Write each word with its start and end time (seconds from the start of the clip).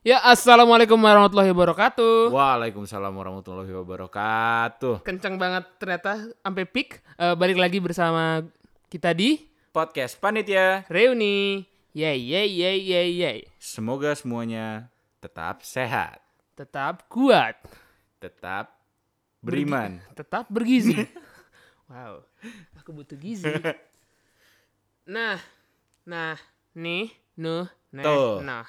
Ya, 0.00 0.16
assalamualaikum 0.24 0.96
warahmatullahi 0.96 1.52
wabarakatuh. 1.52 2.32
Waalaikumsalam 2.32 3.12
warahmatullahi 3.12 3.68
wabarakatuh. 3.68 5.04
Kencang 5.04 5.36
banget 5.36 5.64
ternyata 5.76 6.32
sampai 6.40 6.64
peak. 6.64 7.04
Eh, 7.20 7.34
balik 7.36 7.60
lagi 7.60 7.76
bersama 7.84 8.40
kita 8.88 9.12
di 9.12 9.44
Podcast 9.68 10.16
Panitia. 10.16 10.88
Reuni. 10.88 11.68
Yay, 11.92 12.16
yay, 12.16 12.48
yay, 12.48 12.78
yay, 12.80 13.08
yay. 13.12 13.38
Semoga 13.60 14.16
semuanya 14.16 14.88
tetap 15.20 15.60
sehat, 15.60 16.22
Tetap 16.56 17.04
kuat, 17.10 17.60
tetap 18.22 18.72
beriman. 19.44 20.00
tetap 20.16 20.48
bergizi. 20.48 20.96
wow, 21.92 22.24
aku 22.80 22.90
butuh 22.94 23.16
gizi. 23.20 23.48
Nah, 25.10 25.42
nah, 26.06 26.38
nih, 26.70 27.10
nuh, 27.34 27.66
nah, 27.90 28.04
Tuh. 28.06 28.38
nah, 28.46 28.62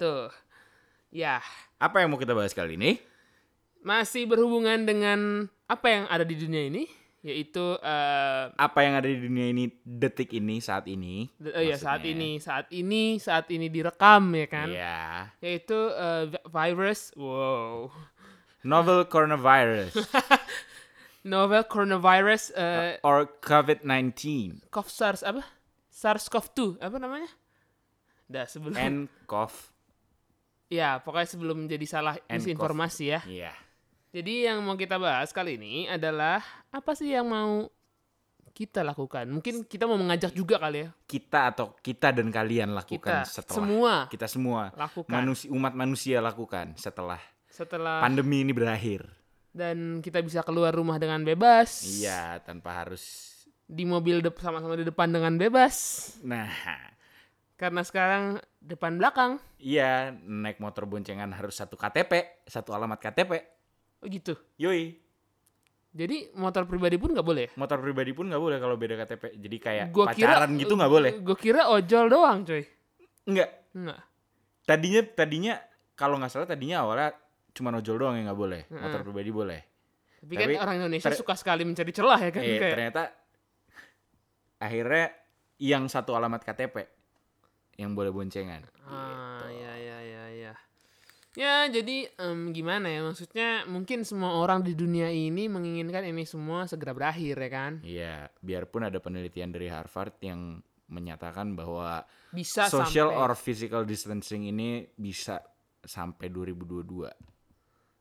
tuh. 0.00 0.32
Ya, 1.14 1.38
Apa 1.78 2.02
yang 2.02 2.10
mau 2.10 2.18
kita 2.18 2.34
bahas 2.34 2.50
kali 2.50 2.74
ini? 2.74 2.98
masih 3.84 4.24
berhubungan 4.24 4.80
dengan 4.82 5.44
apa 5.68 5.86
yang 5.86 6.04
ada 6.08 6.24
di 6.24 6.32
dunia 6.34 6.66
ini, 6.66 6.88
yaitu 7.20 7.76
eh, 7.78 8.44
Apa 8.50 8.80
yang 8.80 8.96
ada 8.96 9.04
di 9.04 9.20
dunia 9.20 9.46
ini 9.46 9.68
detik 9.84 10.32
ini 10.32 10.56
saat 10.58 10.88
ini? 10.88 11.28
D- 11.36 11.52
eh, 11.52 11.68
ya 11.68 11.76
saat 11.76 12.00
ini, 12.00 12.40
saat 12.40 12.72
ini, 12.72 13.20
saat 13.20 13.44
ini 13.52 13.68
direkam 13.68 14.32
ya 14.32 14.46
kan. 14.48 14.68
Iya. 14.72 14.98
Yaitu 15.38 15.76
vi- 16.32 16.46
virus, 16.48 17.12
wow, 17.12 17.92
Novel 18.64 19.04
coronavirus 19.04 19.92
novel 21.28 21.68
coronavirus, 21.68 22.56
eh 22.56 22.96
or 23.04 23.28
COVID-19 23.44 24.16
CoV 24.72 24.88
SARS 24.88 25.20
apa? 25.20 25.44
SARS-CoV-2 25.92 26.80
apa 26.80 26.96
namanya? 26.96 27.28
Dah 28.26 28.48
sebelum, 28.48 28.72
and 28.74 29.12
cough. 29.28 29.73
Ya 30.68 30.98
pokoknya 31.00 31.28
sebelum 31.28 31.58
jadi 31.68 31.86
salah 31.86 32.14
And 32.28 32.40
misinformasi 32.40 33.04
ya. 33.08 33.20
Iya. 33.24 33.52
Jadi 34.14 34.46
yang 34.46 34.62
mau 34.62 34.78
kita 34.78 34.94
bahas 34.94 35.34
kali 35.34 35.58
ini 35.58 35.90
adalah 35.90 36.38
apa 36.70 36.94
sih 36.94 37.10
yang 37.10 37.26
mau 37.26 37.66
kita 38.54 38.86
lakukan? 38.86 39.26
Mungkin 39.26 39.66
kita 39.66 39.90
mau 39.90 39.98
mengajak 39.98 40.30
juga 40.30 40.62
kali 40.62 40.86
ya. 40.86 40.88
Kita 41.02 41.50
atau 41.50 41.74
kita 41.82 42.14
dan 42.14 42.30
kalian 42.30 42.70
lakukan 42.78 43.26
Kita 43.26 43.26
setelah 43.26 43.58
semua 43.58 43.94
kita 44.06 44.26
semua 44.30 44.70
lakukan 44.78 45.10
manusia 45.10 45.50
umat 45.50 45.74
manusia 45.74 46.16
lakukan 46.22 46.78
setelah 46.78 47.18
setelah 47.50 47.98
pandemi 47.98 48.46
ini 48.46 48.54
berakhir. 48.54 49.06
dan 49.54 50.02
kita 50.02 50.18
bisa 50.22 50.42
keluar 50.42 50.74
rumah 50.74 50.98
dengan 50.98 51.22
bebas. 51.22 51.86
Iya, 51.86 52.42
tanpa 52.42 52.82
harus 52.82 53.34
di 53.64 53.86
mobil 53.86 54.20
sama-sama 54.38 54.76
di 54.76 54.84
depan 54.84 55.08
dengan 55.08 55.40
bebas 55.40 55.74
Nah, 56.20 56.50
karena 57.54 57.80
sekarang 57.80 58.24
depan 58.58 58.94
belakang 58.94 59.38
iya 59.56 60.10
naik 60.16 60.58
motor 60.58 60.84
boncengan 60.84 61.30
harus 61.30 61.54
satu 61.54 61.74
KTP, 61.74 62.42
satu 62.44 62.72
alamat 62.72 62.98
KTP. 62.98 63.32
oh 63.98 64.06
gitu 64.06 64.34
Yoi, 64.56 64.98
jadi 65.90 66.34
motor 66.34 66.64
pribadi 66.64 66.96
pun 66.96 67.10
nggak 67.10 67.22
boleh 67.22 67.46
motor 67.54 67.78
pribadi 67.78 68.10
pun 68.10 68.26
nggak 68.26 68.42
boleh 68.42 68.58
kalau 68.58 68.74
beda 68.74 68.98
KTP. 68.98 69.38
Jadi 69.38 69.56
kayak 69.58 69.86
Gua 69.88 70.10
kira- 70.10 70.34
pacaran 70.34 70.50
gitu 70.56 70.74
nggak 70.74 70.92
boleh. 70.92 71.10
gue 71.16 71.36
kira 71.36 71.68
ojol 71.68 72.06
doang 72.08 72.42
coy 72.42 72.62
Enggak. 73.24 73.50
nggak 73.72 74.00
Tadinya 74.64 75.00
tadinya 75.06 75.54
kalau 75.92 76.16
nggak 76.16 76.28
salah 76.28 76.44
tadinya 76.44 76.82
awalnya 76.82 77.14
cuma 77.52 77.70
ojol 77.70 77.96
doang 77.96 78.16
yang 78.16 78.26
nggak 78.26 78.40
boleh. 78.40 78.60
Motor 78.68 79.00
pribadi 79.02 79.30
boleh. 79.30 79.60
tapi, 80.18 80.34
kan 80.34 80.46
Tapi 80.46 80.56
orang 80.58 80.74
Indonesia 80.80 81.10
suka 81.12 81.34
sekali 81.34 81.62
mencari 81.62 81.92
celah 81.92 82.18
ya 82.18 82.30
kan 82.30 82.40
Eh, 82.40 82.56
kayak 82.56 82.72
ternyata 82.72 83.02
akhirnya 84.56 85.12
yang 85.58 85.84
satu 85.86 86.12
alamat 86.12 86.42
KTP 86.42 86.76
yang 87.76 87.92
boleh 87.92 88.10
boncengan. 88.10 88.62
ah 88.84 89.44
ya 89.48 89.72
ya 89.74 89.98
ya 90.00 90.24
ya 90.30 90.52
ya 91.34 91.54
jadi 91.66 92.06
em, 92.14 92.52
gimana 92.52 92.86
ya 92.86 93.00
maksudnya 93.02 93.66
mungkin 93.66 94.06
semua 94.06 94.36
orang 94.36 94.62
di 94.62 94.76
dunia 94.76 95.08
ini 95.08 95.50
menginginkan 95.50 96.04
ini 96.04 96.22
semua 96.22 96.68
segera 96.68 96.94
berakhir 96.94 97.34
ya 97.34 97.50
kan 97.50 97.72
Iya, 97.82 98.30
biarpun 98.38 98.86
ada 98.86 99.02
penelitian 99.02 99.50
dari 99.50 99.66
Harvard 99.66 100.14
yang 100.20 100.62
menyatakan 100.86 101.56
bahwa 101.56 102.04
bisa 102.30 102.68
social 102.68 103.10
sampai 103.10 103.18
or 103.18 103.30
physical 103.34 103.82
distancing 103.82 104.46
ini 104.46 104.84
bisa 104.94 105.40
sampai 105.82 106.28
2022. 106.28 107.10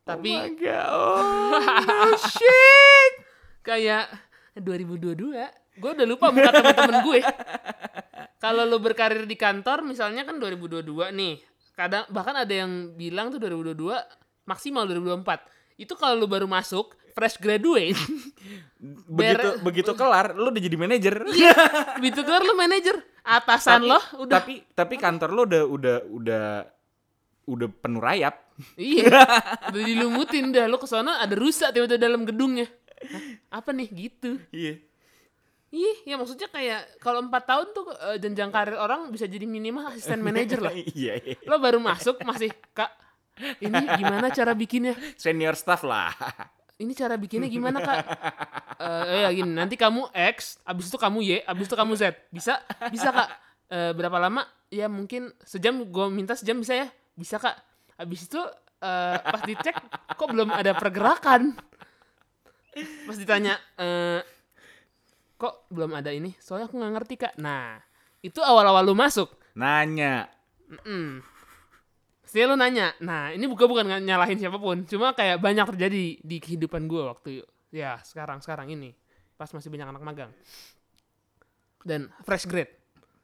tapi 0.04 0.32
Oh 0.36 0.44
my 0.44 0.52
God. 0.54 2.20
shit. 2.38 3.14
kayak 3.64 4.12
2022 4.60 5.34
gue 5.74 5.90
udah 5.90 6.06
lupa 6.06 6.30
muka 6.30 6.54
temen-temen 6.54 6.98
gue 7.02 7.20
kalau 8.44 8.68
lo 8.68 8.78
berkarir 8.78 9.24
di 9.24 9.40
kantor 9.40 9.88
misalnya 9.88 10.28
kan 10.28 10.36
2022 10.36 10.84
nih 11.16 11.40
kadang 11.74 12.04
bahkan 12.12 12.36
ada 12.36 12.52
yang 12.52 12.92
bilang 12.94 13.32
tuh 13.32 13.40
2022 13.40 13.96
maksimal 14.44 14.84
2024 14.84 15.80
itu 15.80 15.94
kalau 15.96 16.20
lo 16.20 16.28
baru 16.28 16.46
masuk 16.46 16.94
fresh 17.14 17.38
graduate. 17.38 17.94
Begitu 19.08 19.48
Ber- 19.48 19.58
begitu 19.64 19.92
kelar 19.94 20.34
lu 20.34 20.50
udah 20.50 20.62
jadi 20.62 20.78
manajer. 20.78 21.16
begitu 21.98 22.20
keluar 22.26 22.44
lo 22.44 22.54
manajer. 22.54 23.00
Atasan 23.24 23.86
lo 23.86 24.02
udah 24.20 24.42
Tapi 24.42 24.66
tapi 24.76 24.96
kantor 25.00 25.30
lu 25.32 25.42
udah 25.48 25.64
udah 25.64 25.98
udah 26.10 26.46
udah 27.48 27.68
penuh 27.80 28.02
rayap. 28.02 28.36
iya 28.76 29.24
udah 29.72 29.84
dilumutin 29.88 30.52
dah. 30.52 30.66
Lo 30.68 30.82
ke 30.82 30.90
sana 30.90 31.22
ada 31.22 31.32
rusak 31.38 31.72
tiba-tiba 31.72 32.02
dalam 32.02 32.26
gedungnya. 32.26 32.68
Hah, 33.08 33.62
apa 33.62 33.70
nih? 33.72 33.88
Gitu. 33.94 34.42
Iya. 34.52 34.74
Ih, 35.74 36.06
ya 36.06 36.22
maksudnya 36.22 36.46
kayak 36.54 37.02
kalau 37.02 37.26
empat 37.26 37.50
tahun 37.50 37.68
tuh 37.74 37.86
eh, 37.98 38.18
jenjang 38.22 38.54
karir 38.54 38.78
orang 38.78 39.10
bisa 39.10 39.26
jadi 39.26 39.50
minimal 39.50 39.90
asisten 39.90 40.22
manajer 40.28 40.62
lah. 40.62 40.70
Iya, 40.70 41.18
iya. 41.18 41.36
Lo 41.50 41.58
baru 41.58 41.82
masuk 41.82 42.22
masih 42.22 42.54
kak, 42.78 42.94
ini 43.58 43.82
gimana 43.98 44.30
cara 44.30 44.54
bikinnya? 44.54 44.94
Senior 45.18 45.58
staff 45.58 45.82
lah. 45.82 46.14
Ini 46.78 46.94
cara 46.94 47.18
bikinnya 47.18 47.50
gimana 47.50 47.82
kak? 47.82 47.98
Eh 48.84 49.24
ya 49.24 49.30
gini, 49.32 49.54
nanti 49.54 49.80
kamu 49.80 50.12
X, 50.12 50.60
abis 50.68 50.92
itu 50.92 50.98
kamu 51.00 51.24
Y, 51.24 51.32
abis 51.48 51.72
itu 51.72 51.76
kamu 51.78 51.94
Z. 51.96 52.20
Bisa? 52.34 52.60
Bisa 52.92 53.16
kak? 53.16 53.30
Eh, 53.72 53.92
berapa 53.96 54.18
lama? 54.20 54.44
Ya 54.68 54.92
mungkin 54.92 55.32
sejam, 55.46 55.88
gue 55.88 56.06
minta 56.12 56.36
sejam 56.36 56.60
bisa 56.60 56.76
ya? 56.76 56.88
Bisa 57.16 57.40
kak? 57.40 57.56
Abis 57.96 58.28
itu 58.28 58.42
eh, 58.84 59.18
pas 59.24 59.40
dicek, 59.46 59.78
kok 60.20 60.28
belum 60.28 60.52
ada 60.52 60.76
pergerakan? 60.76 61.56
Pas 63.08 63.16
ditanya, 63.16 63.56
eh, 63.80 64.20
kok 65.44 65.68
belum 65.68 65.92
ada 66.00 66.16
ini? 66.16 66.32
Soalnya 66.40 66.72
aku 66.72 66.80
nggak 66.80 66.94
ngerti 66.96 67.16
kak. 67.20 67.34
Nah, 67.36 67.84
itu 68.24 68.40
awal-awal 68.40 68.88
lu 68.88 68.96
masuk. 68.96 69.28
Nanya. 69.60 70.32
Mm. 70.88 71.20
Pasti 72.24 72.40
lu 72.48 72.56
nanya. 72.56 72.96
Nah, 73.04 73.36
ini 73.36 73.44
bukan 73.52 73.68
bukan 73.68 73.86
nyalahin 74.00 74.40
siapa 74.40 74.56
pun. 74.56 74.88
Cuma 74.88 75.12
kayak 75.12 75.44
banyak 75.44 75.68
terjadi 75.76 76.24
di 76.24 76.38
kehidupan 76.40 76.88
gue 76.88 77.04
waktu 77.04 77.44
ya 77.74 77.98
sekarang 78.06 78.38
sekarang 78.38 78.70
ini 78.70 78.94
pas 79.34 79.50
masih 79.50 79.74
banyak 79.74 79.90
anak 79.90 80.04
magang 80.06 80.32
dan 81.82 82.08
fresh 82.22 82.46
grade. 82.46 82.70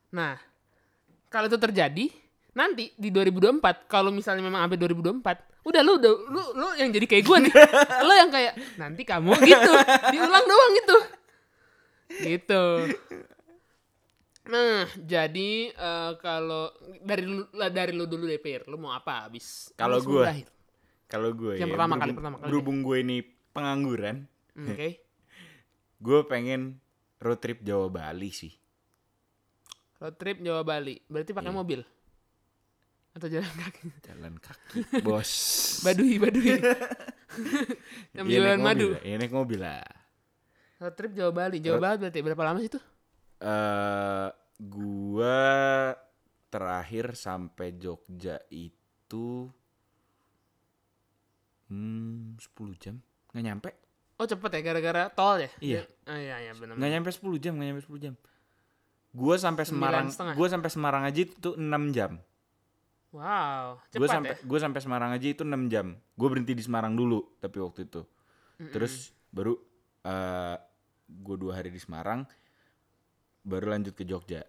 Nah, 0.09 0.35
kalau 1.29 1.45
itu 1.45 1.55
terjadi 1.61 2.09
nanti 2.57 2.91
di 2.97 3.13
2024 3.13 3.85
kalau 3.85 4.09
misalnya 4.09 4.41
memang 4.41 4.65
sampai 4.65 4.81
2024 4.81 5.69
udah 5.69 5.81
lu 5.85 6.01
udah 6.01 6.13
lu 6.33 6.43
lu 6.57 6.67
yang 6.81 6.89
jadi 6.89 7.05
kayak 7.05 7.23
gue 7.29 7.37
nih 7.45 7.53
lu 8.07 8.13
yang 8.17 8.31
kayak 8.33 8.53
nanti 8.81 9.05
kamu 9.05 9.31
gitu 9.45 9.71
diulang 10.09 10.45
doang 10.49 10.71
gitu 10.81 10.97
gitu 12.11 12.65
Nah, 14.49 14.89
jadi 14.97 15.69
eh, 15.69 16.11
kalau 16.17 16.73
dari 16.99 17.21
lu 17.21 17.43
dari 17.53 17.93
lu 17.93 18.09
dulu 18.09 18.25
deh, 18.25 18.41
Pir. 18.41 18.65
Lu 18.65 18.81
mau 18.81 18.89
apa 18.89 19.29
abis? 19.29 19.69
Kalau 19.77 20.01
berakhir? 20.01 20.49
Kalau 21.05 21.29
gue 21.31 21.53
Yang 21.53 21.69
ya, 21.69 21.73
pertama 21.73 21.95
kali, 21.97 22.11
pertama 22.13 22.35
kali. 22.37 22.49
berhubung 22.49 22.81
gue 22.81 22.97
ini 22.99 23.17
pengangguran, 23.51 24.25
Hmm, 24.57 24.73
Oke. 24.73 25.05
gue 26.05 26.19
pengen 26.25 26.81
road 27.17 27.37
trip 27.37 27.61
Jawa 27.61 27.89
Bali 27.89 28.29
sih. 28.29 28.49
Road 29.97 30.17
trip 30.17 30.41
Jawa 30.41 30.65
Bali. 30.65 30.97
Berarti 31.05 31.29
pakai 31.29 31.51
Iya. 31.51 31.59
mobil. 31.59 31.81
Atau 33.11 33.27
jalan 33.29 33.53
kaki. 33.53 33.85
Jalan 34.09 34.33
kaki, 34.37 34.77
bos. 35.01 35.29
Badui, 35.83 36.17
badui. 36.17 36.57
Yang 38.17 38.25
Iya, 38.25 38.33
jualan 38.33 38.49
naik 38.55 38.65
madu. 38.65 38.87
Iya 38.97 39.15
naik 39.17 39.33
mobil 39.35 39.59
lah. 39.61 39.85
Road 40.79 40.93
trip 40.93 41.11
Jawa 41.11 41.31
Bali. 41.31 41.57
Jawa 41.59 41.75
Road- 41.75 41.83
Bali 41.85 41.97
berarti 41.99 42.19
berapa 42.21 42.43
lama 42.43 42.59
sih 42.59 42.71
tuh? 42.71 42.83
eh 43.39 44.27
gua 44.59 45.95
terakhir 46.49 47.13
sampai 47.13 47.71
Jogja 47.73 48.35
itu 48.49 49.47
hmm 51.67 52.35
10 52.35 52.43
jam 52.77 52.95
nggak 53.29 53.45
nyampe 53.45 53.69
Oh 54.19 54.27
cepet 54.27 54.51
ya 54.51 54.61
gara-gara 54.61 55.07
tol 55.07 55.39
ya? 55.39 55.47
Iya. 55.61 55.81
Oh, 56.03 56.11
iya 56.11 56.43
iya 56.43 56.51
benar. 56.51 56.75
nggak 56.75 56.91
nyampe 56.91 57.09
10 57.09 57.39
jam 57.39 57.53
nggak 57.55 57.67
nyampe 57.69 57.83
10 57.85 57.95
jam 58.01 58.13
gua 59.11 59.35
sampai 59.37 59.63
Semarang 59.63 60.05
gua 60.35 60.47
sampai 60.49 60.69
Semarang 60.69 61.03
aja 61.03 61.19
itu 61.21 61.49
6 61.53 61.63
jam 61.91 62.19
Wow, 63.09 63.81
gue 63.89 64.05
sampai 64.05 64.35
ya. 64.35 64.45
gue 64.45 64.59
sampai 64.59 64.79
Semarang 64.79 65.09
aja 65.09 65.25
itu 65.25 65.41
6 65.41 65.65
jam 65.65 65.97
gue 66.13 66.27
berhenti 66.27 66.53
di 66.53 66.61
Semarang 66.61 66.93
dulu 66.93 67.25
tapi 67.39 67.57
waktu 67.57 67.87
itu 67.87 68.05
terus 68.69 69.09
baru 69.29 69.57
eh 70.03 70.57
gue 71.09 71.35
dua 71.41 71.57
hari 71.57 71.73
di 71.73 71.81
Semarang 71.81 72.21
baru 73.41 73.73
lanjut 73.73 73.97
ke 73.97 74.05
Jogja 74.05 74.45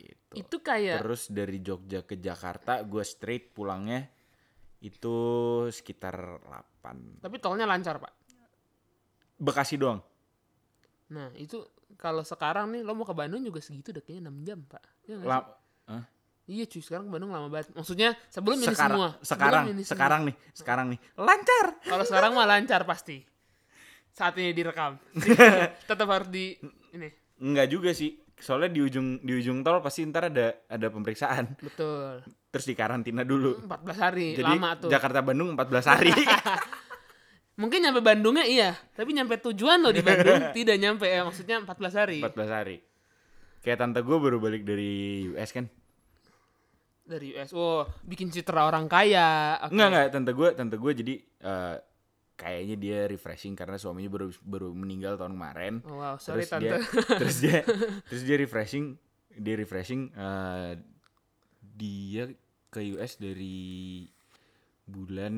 gitu. 0.00 0.32
Itu 0.32 0.64
kayak 0.64 1.04
terus 1.04 1.28
dari 1.28 1.60
Jogja 1.60 2.00
ke 2.08 2.16
Jakarta 2.16 2.80
gue 2.80 3.04
straight 3.04 3.52
pulangnya 3.52 4.08
Itu 4.80 5.14
sekitar 5.68 6.40
8. 6.80 7.20
Tapi 7.20 7.36
tolnya 7.36 7.68
lancar, 7.68 8.00
Pak. 8.00 8.12
Bekasi 9.36 9.76
doang. 9.76 10.00
Nah, 11.12 11.28
itu 11.36 11.60
kalau 12.00 12.24
sekarang 12.24 12.72
nih 12.72 12.80
lo 12.80 12.96
mau 12.96 13.04
ke 13.04 13.12
Bandung 13.12 13.44
juga 13.44 13.60
segitu 13.60 13.92
udah 13.92 14.00
kayaknya 14.00 14.32
6 14.32 14.48
jam, 14.48 14.58
Pak. 14.64 14.82
Iya 15.04 15.16
Hah? 15.90 16.04
Iya 16.50 16.64
cuy, 16.66 16.82
sekarang 16.82 17.06
ke 17.06 17.12
Bandung 17.12 17.30
lama 17.30 17.52
banget. 17.52 17.76
Maksudnya 17.76 18.16
sebelum 18.32 18.56
ini 18.56 18.72
sekarang, 18.72 18.96
semua. 18.96 19.08
sekarang, 19.20 19.62
Sebelum 19.68 19.74
ini 19.76 19.82
semua. 19.84 19.92
sekarang 19.92 20.20
nih, 20.24 20.36
sekarang 20.56 20.86
nih. 20.90 21.00
Lancar. 21.20 21.66
Kalau 21.84 22.04
sekarang 22.08 22.30
mah 22.32 22.46
lancar 22.48 22.80
pasti. 22.88 23.16
Saat 24.10 24.36
ini 24.38 24.50
direkam. 24.52 24.98
Tetap 25.90 26.08
harus 26.10 26.28
di 26.28 26.58
ini. 26.94 27.08
Enggak 27.40 27.68
juga 27.70 27.90
sih. 27.94 28.18
Soalnya 28.40 28.72
di 28.72 28.80
ujung 28.80 29.20
di 29.20 29.32
ujung 29.36 29.60
tol 29.60 29.84
pasti 29.84 30.04
ntar 30.08 30.32
ada 30.32 30.64
ada 30.66 30.86
pemeriksaan. 30.88 31.60
Betul. 31.60 32.24
Terus 32.50 32.66
dikarantina 32.66 33.22
dulu. 33.22 33.62
14 33.62 34.00
hari 34.00 34.26
Jadi 34.34 34.54
lama 34.56 34.70
tuh. 34.80 34.90
Jakarta 34.90 35.20
Bandung 35.22 35.54
14 35.54 35.90
hari. 35.92 36.10
Mungkin 37.60 37.84
nyampe 37.84 38.00
Bandungnya 38.00 38.48
iya, 38.48 38.72
tapi 38.96 39.12
nyampe 39.12 39.36
tujuan 39.36 39.84
lo 39.84 39.92
di 39.92 40.00
Bandung 40.00 40.48
tidak 40.56 40.80
nyampe 40.80 41.04
ya. 41.04 41.20
Maksudnya 41.28 41.60
14 41.60 42.00
hari. 42.00 42.18
14 42.24 42.48
hari. 42.48 42.76
Kayak 43.60 43.78
tante 43.84 44.00
gue 44.00 44.16
baru 44.16 44.40
balik 44.40 44.64
dari 44.64 45.28
US 45.36 45.52
kan. 45.52 45.68
Dari 47.04 47.36
US. 47.36 47.52
Oh, 47.52 47.84
bikin 48.08 48.32
citra 48.32 48.64
orang 48.64 48.88
kaya. 48.88 49.60
Oke. 49.60 49.76
Enggak 49.76 49.88
enggak 49.92 50.06
tante 50.08 50.32
gue 50.32 50.48
tante 50.56 50.76
gue 50.80 50.92
jadi 50.96 51.14
eh, 51.20 51.76
kayaknya 52.40 52.76
dia 52.80 52.98
refreshing 53.04 53.52
karena 53.52 53.76
suaminya 53.76 54.08
baru 54.08 54.32
baru 54.40 54.72
meninggal 54.72 55.20
tahun 55.20 55.36
kemarin. 55.36 55.74
Oh, 55.84 56.00
wow, 56.00 56.16
sorry 56.16 56.44
terus 56.48 56.56
dia 56.56 56.72
tante. 56.80 57.12
terus 57.20 57.36
dia 57.44 57.58
terus 58.08 58.22
dia 58.24 58.36
refreshing 58.40 58.96
dia 59.36 59.54
refreshing 59.60 60.08
eh, 60.16 60.72
dia 61.60 62.24
ke 62.72 62.80
US 62.96 63.20
dari 63.20 64.08
bulan 64.88 65.34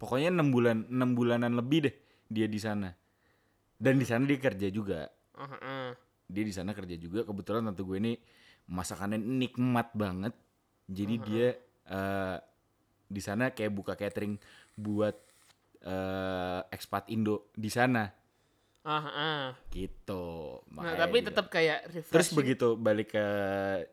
pokoknya 0.00 0.32
enam 0.32 0.48
bulan 0.48 0.86
enam 0.88 1.10
bulanan 1.12 1.52
lebih 1.58 1.90
deh 1.90 1.94
dia 2.28 2.46
di 2.46 2.60
sana 2.60 2.92
dan 3.76 3.94
di 3.96 4.06
sana 4.06 4.24
dia 4.24 4.38
kerja 4.40 4.68
juga 4.72 5.08
ah. 5.36 5.92
dia 6.28 6.44
di 6.44 6.54
sana 6.54 6.72
kerja 6.72 6.96
juga 6.96 7.24
kebetulan 7.24 7.68
tante 7.68 7.82
gue 7.84 7.98
ini 7.98 8.12
masakannya 8.68 9.20
nikmat 9.20 9.92
banget 9.92 10.34
jadi 10.88 11.14
dia 11.20 11.46
eh, 11.88 12.38
di 13.08 13.20
sana 13.24 13.52
kayak 13.52 13.72
buka 13.72 13.96
catering 13.96 14.36
buat 14.78 15.16
eh, 15.80 16.60
ekspat 16.70 17.10
Indo 17.10 17.50
di 17.52 17.66
sana 17.66 18.06
Ah, 18.80 19.04
ah. 19.04 19.46
gitu 19.68 20.62
Nah, 20.72 20.96
tapi 20.96 21.20
tetap 21.20 21.50
kayak 21.50 21.90
refreshing. 21.90 22.08
terus 22.08 22.28
begitu 22.32 22.72
balik 22.72 23.12
ke 23.12 23.26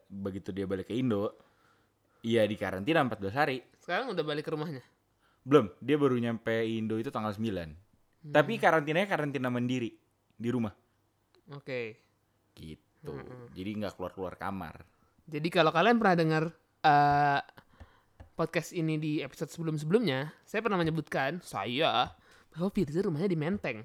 begitu 0.07 0.49
dia 0.49 0.63
balik 0.63 0.87
ke 0.87 0.95
Indo 0.95 1.35
iya 2.21 2.45
di 2.45 2.55
karantina 2.55 3.01
14 3.01 3.33
hari 3.33 3.59
Sekarang 3.77 4.09
udah 4.09 4.23
balik 4.23 4.45
ke 4.45 4.53
rumahnya. 4.53 4.85
belum 5.41 5.73
dia 5.77 5.93
baru 5.95 6.15
nyampe 6.15 6.53
Indo 6.63 6.95
itu 6.95 7.09
tanggal 7.09 7.33
9 7.33 7.83
Hmm. 8.21 8.33
tapi 8.33 8.57
karantinanya 8.57 9.05
karantina 9.05 9.49
mandiri 9.49 9.93
di 10.33 10.49
rumah 10.49 10.73
Oke. 11.51 12.01
gitu 12.55 12.81
Hmm, 13.05 13.53
jadi 13.53 13.69
nggak 13.75 13.93
keluar 13.93 14.11
keluar 14.11 14.33
kamar 14.33 14.81
Jadi 15.25 15.45
kalau 15.49 15.69
kalian 15.69 15.97
pernah 15.97 16.17
dengar 16.17 16.43
eh, 16.81 17.41
podcast 18.35 18.75
ini 18.75 18.99
di 18.99 19.23
episode 19.23 19.47
sebelum-sebelumnya, 19.47 20.27
saya 20.43 20.59
pernah 20.59 20.75
menyebutkan 20.75 21.39
saya 21.39 22.11
bahwa 22.51 22.67
Firza 22.69 22.99
rumahnya 22.99 23.31
di 23.31 23.39
Menteng. 23.39 23.79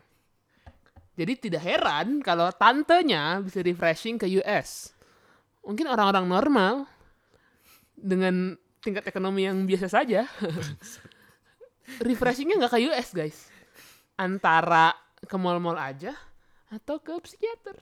Jadi 1.14 1.32
tidak 1.38 1.62
heran 1.62 2.18
kalau 2.18 2.50
tantenya 2.50 3.38
bisa 3.38 3.62
refreshing 3.62 4.18
ke 4.18 4.26
US. 4.42 4.90
Mungkin 5.62 5.86
orang-orang 5.86 6.26
normal 6.26 6.74
dengan 7.94 8.58
tingkat 8.82 9.06
ekonomi 9.06 9.46
yang 9.46 9.62
biasa 9.70 9.86
saja, 9.86 10.26
refreshingnya 12.06 12.58
nggak 12.58 12.74
ke 12.74 12.80
US 12.90 13.08
guys. 13.14 13.38
Antara 14.18 14.90
ke 15.22 15.36
mall-mall 15.38 15.78
aja 15.78 16.16
atau 16.74 16.98
ke 16.98 17.14
psikiater. 17.22 17.78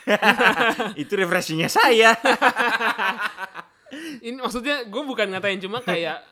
itu 1.02 1.12
refreshingnya 1.12 1.68
saya 1.68 2.16
ini 4.20 4.36
maksudnya 4.36 4.84
gue 4.84 5.02
bukan 5.02 5.26
ngatain 5.30 5.58
cuma 5.58 5.80
kayak 5.80 6.22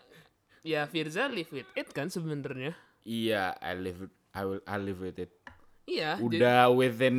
ya 0.60 0.84
Firza 0.84 1.26
live 1.26 1.50
with 1.50 1.70
it 1.75 1.88
kan 1.90 2.06
sebenarnya. 2.06 2.75
Iya 3.02 3.56
I 3.56 3.72
live 3.75 4.06
I 4.32 4.43
will 4.43 4.62
I 4.62 4.76
live 4.76 5.00
with 5.00 5.19
it. 5.19 5.32
Iya 5.84 6.16
jadi- 6.16 6.25
udah 6.40 6.60
within 6.70 7.19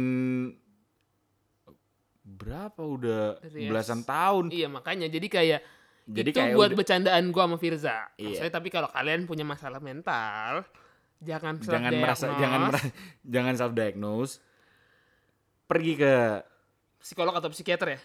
berapa? 2.22 2.78
Udah 2.80 3.42
Dari 3.42 3.66
belasan 3.66 4.04
tahun. 4.04 4.54
Iya 4.54 4.68
makanya. 4.68 5.08
Jadi 5.08 5.28
kayak 5.28 5.62
Jadi 6.06 6.30
itu 6.30 6.38
kayak 6.38 6.58
buat 6.58 6.70
udah- 6.70 6.78
bercandaan 6.78 7.24
gue 7.30 7.44
sama 7.44 7.58
Firza. 7.58 7.98
Iya. 8.16 8.26
maksudnya 8.26 8.54
tapi 8.54 8.70
kalau 8.70 8.90
kalian 8.90 9.26
punya 9.26 9.46
masalah 9.46 9.78
mental 9.78 10.66
jangan 11.20 11.60
jangan 11.60 11.92
merasa 11.92 12.32
jangan 12.32 12.60
merasa, 12.66 12.88
jangan 13.28 13.54
self 13.54 13.74
diagnose 13.76 14.40
pergi 15.68 16.00
ke 16.00 16.14
psikolog 16.98 17.36
atau 17.36 17.52
psikiater 17.52 17.94
ya 17.94 18.00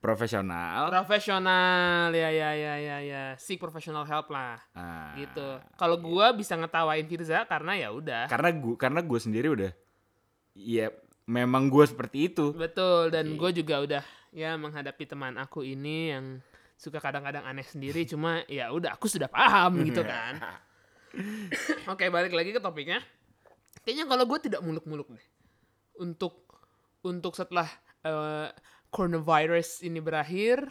profesional. 0.00 0.88
Profesional 0.88 2.08
ya 2.10 2.32
ya 2.32 2.50
ya 2.56 2.74
ya 2.80 2.98
ya. 3.04 3.24
Seek 3.36 3.60
professional 3.60 4.08
help 4.08 4.32
lah. 4.32 4.56
Ah, 4.72 5.12
gitu. 5.14 5.60
Kalau 5.76 6.00
gue 6.00 6.26
bisa 6.40 6.56
ngetawain 6.56 7.04
Firza 7.06 7.44
karena 7.44 7.76
ya 7.76 7.88
udah. 7.92 8.26
Karena 8.26 8.50
gua 8.56 8.74
karena 8.80 9.00
gue 9.04 9.18
sendiri 9.20 9.48
udah 9.52 9.72
iya 10.56 10.88
memang 11.28 11.68
gue 11.68 11.84
seperti 11.84 12.32
itu. 12.32 12.56
Betul 12.56 13.12
dan 13.12 13.36
gue 13.36 13.50
juga 13.52 13.84
udah 13.84 14.02
ya 14.32 14.56
menghadapi 14.56 15.04
teman 15.04 15.36
aku 15.36 15.62
ini 15.62 16.16
yang 16.16 16.40
suka 16.80 16.98
kadang-kadang 16.98 17.44
aneh 17.44 17.68
sendiri. 17.68 18.08
Cuma 18.08 18.42
ya 18.48 18.72
udah 18.72 18.96
aku 18.96 19.06
sudah 19.06 19.28
paham 19.28 19.84
gitu 19.84 20.00
kan. 20.00 20.40
Oke 21.92 22.08
balik 22.08 22.32
lagi 22.32 22.56
ke 22.56 22.58
topiknya. 22.58 23.04
Kayaknya 23.84 24.04
kalau 24.08 24.24
gue 24.24 24.38
tidak 24.48 24.60
muluk-muluk 24.64 25.12
deh. 25.12 25.26
Untuk 26.00 26.48
untuk 27.04 27.36
setelah 27.36 27.68
eh, 28.04 28.48
coronavirus 28.90 29.86
ini 29.86 30.02
berakhir 30.02 30.66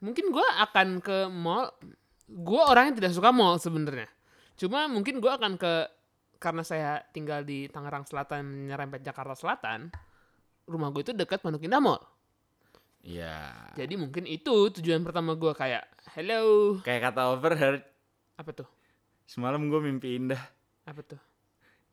mungkin 0.00 0.30
gue 0.30 0.46
akan 0.66 1.02
ke 1.02 1.26
mall. 1.30 1.74
Gue 2.26 2.58
orangnya 2.58 3.02
tidak 3.02 3.12
suka 3.14 3.30
mall 3.30 3.58
sebenarnya. 3.58 4.10
Cuma 4.58 4.90
mungkin 4.90 5.22
gue 5.22 5.30
akan 5.30 5.58
ke 5.60 5.72
karena 6.36 6.62
saya 6.66 7.02
tinggal 7.14 7.46
di 7.46 7.70
Tangerang 7.70 8.06
Selatan 8.06 8.66
nyerempet 8.70 9.02
Jakarta 9.02 9.34
Selatan. 9.34 9.90
Rumah 10.66 10.88
gue 10.90 11.02
itu 11.06 11.12
dekat 11.14 11.38
Pondok 11.42 11.62
Indah 11.62 11.78
Mall. 11.78 12.02
Iya 13.06 13.54
Jadi 13.78 13.94
mungkin 13.94 14.26
itu 14.26 14.66
tujuan 14.74 15.06
pertama 15.06 15.38
gue 15.38 15.54
kayak 15.54 15.86
hello 16.18 16.74
kayak 16.82 17.14
kata 17.14 17.38
overheard 17.38 17.82
apa 18.34 18.50
tuh 18.50 18.66
semalam 19.30 19.62
gue 19.70 19.78
mimpi 19.78 20.18
indah 20.18 20.42
apa 20.82 21.06
tuh. 21.06 21.20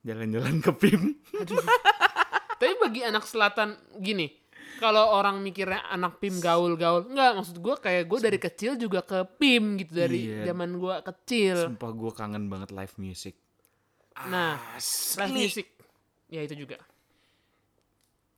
jalan-jalan 0.01 0.57
ke 0.57 0.73
PIM 0.73 1.13
Aduh. 1.37 1.61
Tapi 2.63 2.79
bagi 2.79 3.03
anak 3.03 3.27
selatan 3.27 3.75
gini, 3.99 4.31
kalau 4.75 5.11
orang 5.11 5.39
mikirnya 5.39 5.85
anak 5.87 6.17
PIM 6.17 6.37
gaul-gaul, 6.37 7.05
enggak 7.05 7.31
maksud 7.33 7.57
gue 7.57 7.75
kayak 7.75 8.03
gue 8.03 8.19
dari 8.19 8.37
kecil 8.37 8.75
juga 8.75 9.01
ke 9.01 9.21
PIM 9.33 9.77
gitu 9.77 9.93
dari 9.95 10.19
Iya. 10.29 10.49
zaman 10.49 10.75
gue 10.75 10.95
kecil. 11.03 11.55
sumpah 11.67 11.91
gue 11.91 12.11
kangen 12.11 12.45
banget 12.47 12.69
live 12.69 12.95
music 12.97 13.35
Nah, 14.23 14.57
Asli. 14.73 15.19
live 15.19 15.33
music 15.39 15.67
ya 16.27 16.41
itu 16.41 16.55
juga. 16.57 16.77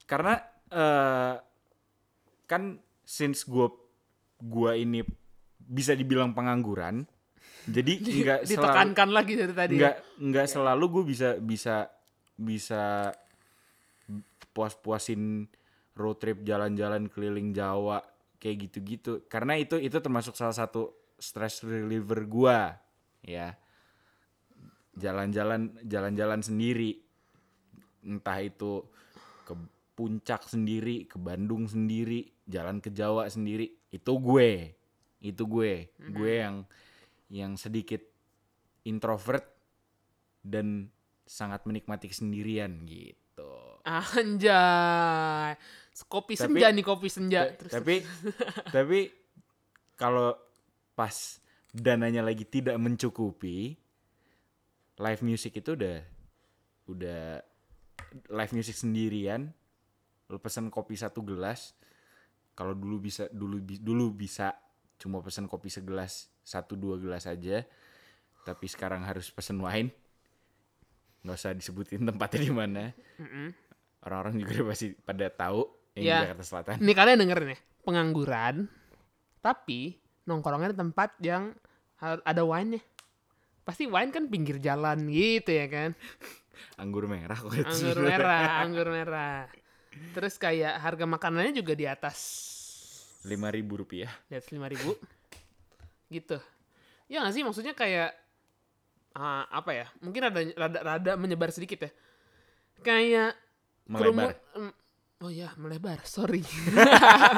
karena 0.05 0.37
eh 0.67 1.33
kan 2.45 2.77
since 3.01 3.41
gue 3.43 3.65
gua 4.37 4.73
ini 4.73 5.01
bisa 5.57 5.91
dibilang 5.91 6.29
pengangguran 6.31 7.09
jadi 7.65 7.93
nggak 8.21 8.39
selalu 8.43 8.53
Ditekankan 8.53 9.09
lagi 9.09 9.33
dari 9.33 9.51
tadi. 9.51 9.73
ya. 9.73 9.79
nggak 9.79 9.95
nggak 10.21 10.47
selalu 10.47 10.85
gue 10.91 11.03
bisa 11.07 11.29
bisa 11.37 11.75
bisa 12.35 13.09
puas-puasin 14.51 15.49
road 15.95 16.19
trip 16.19 16.43
jalan-jalan 16.43 17.07
keliling 17.07 17.55
Jawa 17.55 18.03
kayak 18.37 18.69
gitu-gitu. 18.69 19.25
Karena 19.31 19.55
itu 19.55 19.79
itu 19.79 19.97
termasuk 19.99 20.35
salah 20.35 20.55
satu 20.55 20.91
stress 21.17 21.63
reliever 21.63 22.27
gua 22.27 22.75
ya. 23.23 23.55
Jalan-jalan 24.95 25.81
jalan-jalan 25.83 26.39
sendiri. 26.43 26.99
Entah 28.05 28.39
itu 28.43 28.85
ke 29.43 29.53
puncak 29.97 30.45
sendiri 30.45 31.09
ke 31.09 31.17
Bandung 31.17 31.65
sendiri 31.65 32.27
jalan 32.45 32.77
ke 32.83 32.93
Jawa 32.93 33.27
sendiri. 33.27 33.71
Itu 33.89 34.19
gue 34.21 34.75
itu 35.25 35.43
gue. 35.49 35.89
Gue 36.13 36.33
yang 36.45 36.61
yang 37.33 37.57
sedikit 37.57 38.05
introvert 38.85 39.49
dan 40.45 40.93
sangat 41.25 41.65
menikmati 41.65 42.05
kesendirian 42.05 42.85
gitu. 42.85 43.81
Anjay. 43.81 45.57
Kopi 46.03 46.35
Tapi- 46.35 46.59
senja 46.59 46.67
nih 46.75 46.83
kopi 46.83 47.07
senja. 47.07 47.41
Ta- 47.55 47.79
tapi 47.79 48.03
tapi 48.75 48.99
kalau 49.95 50.35
pas 50.91 51.39
dananya 51.71 52.19
lagi 52.19 52.43
tidak 52.43 52.75
mencukupi 52.75 53.79
live 54.99 55.21
music 55.23 55.59
itu 55.63 55.75
udah 55.75 56.03
udah 56.91 57.39
live 58.27 58.51
music 58.51 58.75
sendirian. 58.75 59.55
Lu 60.27 60.35
pesen 60.41 60.67
kopi 60.67 60.99
satu 60.99 61.23
gelas 61.23 61.71
kalau 62.55 62.75
dulu 62.75 62.99
bisa 63.03 63.27
dulu 63.31 63.59
dulu 63.63 64.11
bisa 64.11 64.55
cuma 64.95 65.19
pesen 65.19 65.47
kopi 65.47 65.67
segelas 65.67 66.31
satu 66.39 66.79
dua 66.79 66.95
gelas 66.95 67.27
aja 67.27 67.67
tapi 68.47 68.67
sekarang 68.67 69.03
harus 69.03 69.31
pesen 69.31 69.59
wine. 69.63 69.91
Nggak 71.23 71.35
usah 71.39 71.51
disebutin 71.55 72.03
tempatnya 72.11 72.39
di 72.43 72.51
mana. 72.51 72.83
Orang-orang 74.05 74.37
juga 74.37 74.69
pasti 74.69 74.93
pada 74.93 75.27
tahu 75.33 75.65
yang 75.95 76.03
di 76.03 76.25
Jakarta 76.27 76.43
Selatan. 76.43 76.75
Nih 76.83 76.95
kalian 76.95 77.17
dengerin 77.23 77.55
ya, 77.55 77.59
pengangguran, 77.87 78.55
tapi 79.39 79.95
nongkrongnya 80.27 80.75
di 80.75 80.77
tempat 80.77 81.09
yang 81.23 81.55
ada 82.03 82.43
wine-nya. 82.43 82.83
Pasti 83.65 83.87
wine 83.87 84.11
kan 84.11 84.27
pinggir 84.27 84.59
jalan 84.59 85.07
gitu 85.09 85.49
ya 85.55 85.65
kan. 85.71 85.89
anggur 86.81 87.07
merah 87.07 87.39
kok 87.39 87.55
itu. 87.55 87.65
Anggur 87.65 87.97
merah, 88.03 88.49
anggur 88.61 88.87
merah. 88.91 89.47
Terus 90.11 90.35
kayak 90.35 90.75
harga 90.83 91.07
makanannya 91.07 91.55
juga 91.55 91.71
di 91.71 91.87
atas 91.87 92.19
lima 93.25 93.49
ribu 93.49 93.79
rupiah. 93.79 94.11
Di 94.27 94.35
atas 94.37 94.51
lima 94.51 94.67
ribu. 94.67 94.93
Gitu. 96.11 96.37
Ya 97.07 97.23
nggak 97.23 97.33
sih? 97.33 97.43
Maksudnya 97.47 97.73
kayak 97.73 98.11
ah, 99.15 99.47
apa 99.49 99.71
ya? 99.71 99.87
Mungkin 100.03 100.21
rada, 100.29 100.41
rada 100.59 100.79
rada 100.83 101.11
menyebar 101.15 101.49
sedikit 101.49 101.87
ya. 101.87 101.91
Kayak 102.83 103.39
melebar. 103.87 104.35
kerumun- 104.35 104.75
oh 105.25 105.33
ya 105.33 105.49
melebar 105.57 106.05
sorry. 106.05 106.45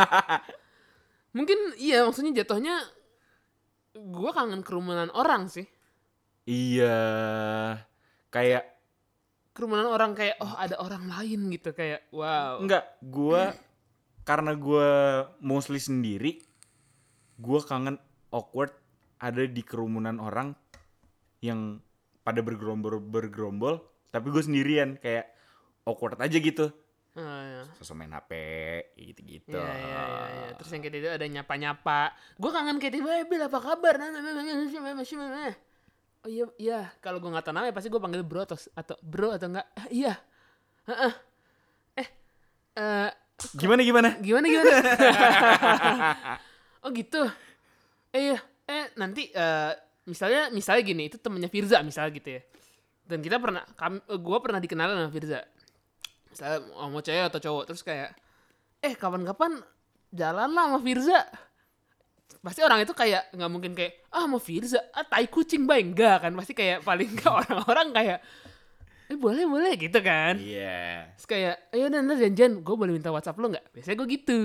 Mungkin 1.37 1.79
iya 1.79 2.03
maksudnya 2.03 2.43
jatuhnya 2.43 2.83
gua 3.95 4.35
kangen 4.35 4.59
kerumunan 4.59 5.07
orang 5.15 5.47
sih. 5.47 5.63
Iya. 6.43 6.99
Kayak 8.27 8.75
kerumunan 9.55 9.87
orang 9.87 10.11
kayak 10.19 10.35
oh 10.43 10.51
ada 10.59 10.75
orang 10.83 11.07
lain 11.07 11.47
gitu 11.55 11.71
kayak 11.71 12.11
wow. 12.11 12.59
Enggak, 12.59 12.99
gua 12.99 13.55
karena 14.27 14.51
gua 14.59 14.89
mostly 15.39 15.79
sendiri, 15.79 16.43
gua 17.39 17.63
kangen 17.63 17.95
awkward 18.35 18.75
ada 19.17 19.47
di 19.47 19.63
kerumunan 19.63 20.19
orang 20.19 20.51
yang 21.39 21.79
pada 22.27 22.43
bergerombol 22.43 22.99
bergerombol, 22.99 23.79
tapi 24.11 24.29
gue 24.35 24.43
sendirian 24.43 24.99
kayak 24.99 25.31
awkward 25.87 26.19
aja 26.19 26.37
gitu 26.37 26.75
yeah. 27.57 27.65
sosok 27.81 27.97
main 27.97 28.13
HP 28.13 28.31
gitu-gitu. 28.93 29.57
Iya, 29.57 29.65
iya, 29.65 29.81
iya. 29.81 30.03
iya. 30.29 30.49
Terus 30.57 30.69
yang 30.73 30.81
kayak 30.85 31.01
itu 31.01 31.09
ada 31.09 31.25
nyapa-nyapa. 31.25 31.99
Gue 32.37 32.51
kangen 32.53 32.77
Katy 32.77 32.99
bil 33.01 33.41
apa 33.41 33.57
kabar? 33.57 33.93
Nah, 33.97 34.09
nah, 34.13 34.21
nah, 34.21 35.53
oh 36.25 36.29
iya, 36.29 36.45
iya. 36.61 36.79
Kalau 37.01 37.17
gue 37.17 37.29
gak 37.31 37.45
tau 37.47 37.53
namanya 37.55 37.73
pasti 37.73 37.87
gue 37.87 38.01
panggil 38.01 38.21
bro 38.21 38.43
atau, 38.43 38.57
atau 38.77 38.95
bro 39.01 39.33
atau 39.33 39.47
enggak. 39.49 39.67
Eh, 39.87 40.05
iya. 40.05 40.13
uh. 40.91 41.15
Eh, 41.97 42.07
eh, 42.77 43.09
gimana 43.57 43.81
gimana? 43.81 44.09
Gimana 44.21 44.45
gimana? 44.45 44.73
oh 46.85 46.89
gitu. 46.93 47.21
Eh, 48.13 48.33
iya. 48.33 48.37
eh 48.67 48.85
nanti 48.99 49.31
eh, 49.31 49.71
misalnya 50.05 50.51
misalnya 50.51 50.83
gini, 50.83 51.07
itu 51.07 51.17
temennya 51.17 51.49
Firza 51.49 51.81
misalnya 51.81 52.11
gitu 52.13 52.29
ya. 52.37 52.41
Dan 53.07 53.23
kita 53.23 53.39
pernah, 53.39 53.63
gue 54.03 54.37
pernah 54.43 54.59
dikenal 54.59 54.91
sama 54.91 55.11
Firza 55.15 55.39
Misalnya 56.31 56.59
mau 56.75 57.01
cewek 57.01 57.25
atau 57.29 57.39
cowok 57.41 57.63
terus 57.67 57.81
kayak 57.81 58.15
eh 58.83 58.93
kapan-kapan 58.93 59.59
jalan 60.13 60.49
lah 60.53 60.63
sama 60.69 60.79
Firza. 60.79 61.19
Pasti 62.43 62.61
orang 62.63 62.85
itu 62.85 62.93
kayak 62.95 63.33
nggak 63.33 63.51
mungkin 63.51 63.71
kayak 63.75 64.07
ah 64.13 64.25
mau 64.29 64.39
Firza, 64.39 64.79
ah 64.95 65.03
tai 65.03 65.27
kucing 65.27 65.67
bay 65.67 65.83
enggak 65.83 66.23
kan 66.23 66.31
pasti 66.35 66.53
kayak 66.55 66.85
paling 66.85 67.09
nggak 67.17 67.33
orang-orang 67.43 67.87
kayak 67.91 68.19
eh 69.07 69.15
boleh 69.15 69.47
boleh 69.47 69.73
gitu 69.79 69.99
kan. 70.03 70.35
Iya. 70.35 71.15
Terus 71.15 71.27
kayak, 71.31 71.55
ayo 71.71 71.87
ntar 71.87 72.19
janjian, 72.19 72.59
gue 72.59 72.75
boleh 72.75 72.91
minta 72.91 73.07
WhatsApp 73.07 73.39
lo 73.39 73.47
nggak? 73.55 73.71
Biasanya 73.71 73.95
gue 74.03 74.07
gitu. 74.11 74.39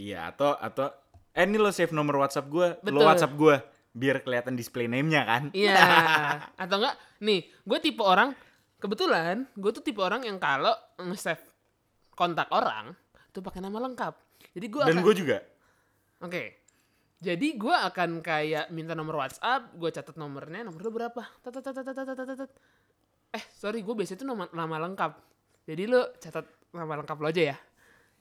Iya, 0.00 0.32
atau 0.32 0.56
atau 0.56 0.88
eh 1.36 1.44
ini 1.44 1.60
lo 1.60 1.68
save 1.68 1.92
nomor 1.92 2.24
WhatsApp 2.24 2.48
gua, 2.48 2.80
Betul. 2.80 2.96
lo 2.96 3.00
WhatsApp 3.04 3.36
gua 3.36 3.60
biar 3.96 4.20
kelihatan 4.20 4.56
display 4.56 4.88
name-nya 4.88 5.24
kan. 5.24 5.42
Iya. 5.56 5.80
Atau 6.62 6.84
enggak, 6.84 7.00
nih, 7.24 7.48
gue 7.64 7.78
tipe 7.80 8.04
orang, 8.04 8.36
kebetulan 8.86 9.42
gue 9.58 9.70
tuh 9.74 9.82
tipe 9.82 9.98
orang 9.98 10.22
yang 10.22 10.38
kalau 10.38 10.72
nge-save 11.02 11.42
kontak 12.14 12.48
orang, 12.54 12.94
itu 13.28 13.42
pakai 13.42 13.60
nama 13.60 13.82
lengkap. 13.82 14.14
Jadi 14.56 14.66
gue 14.70 14.82
Dan 14.86 14.96
akan, 14.96 15.04
gue 15.04 15.14
juga. 15.18 15.38
oke. 16.22 16.44
Jadi 17.16 17.56
gue 17.56 17.76
akan 17.76 18.20
kayak 18.22 18.70
minta 18.70 18.92
nomor 18.94 19.20
WhatsApp, 19.20 19.72
gue 19.74 19.88
catat 19.90 20.16
nomornya, 20.16 20.64
nomor 20.64 20.80
lo 20.84 20.90
berapa? 20.92 21.22
Tat, 21.44 21.52
tat, 21.52 21.64
tat, 21.64 21.82
tat, 21.82 22.36
tat. 22.38 22.50
Eh, 23.36 23.44
sorry, 23.52 23.82
gue 23.84 23.92
biasanya 23.92 24.24
tuh 24.24 24.28
nama, 24.28 24.44
nama 24.52 24.76
lengkap. 24.88 25.12
Jadi 25.66 25.82
lo 25.90 26.14
catat 26.16 26.46
nama 26.72 26.92
lengkap 27.02 27.16
lo 27.20 27.26
aja 27.28 27.42
ya. 27.52 27.56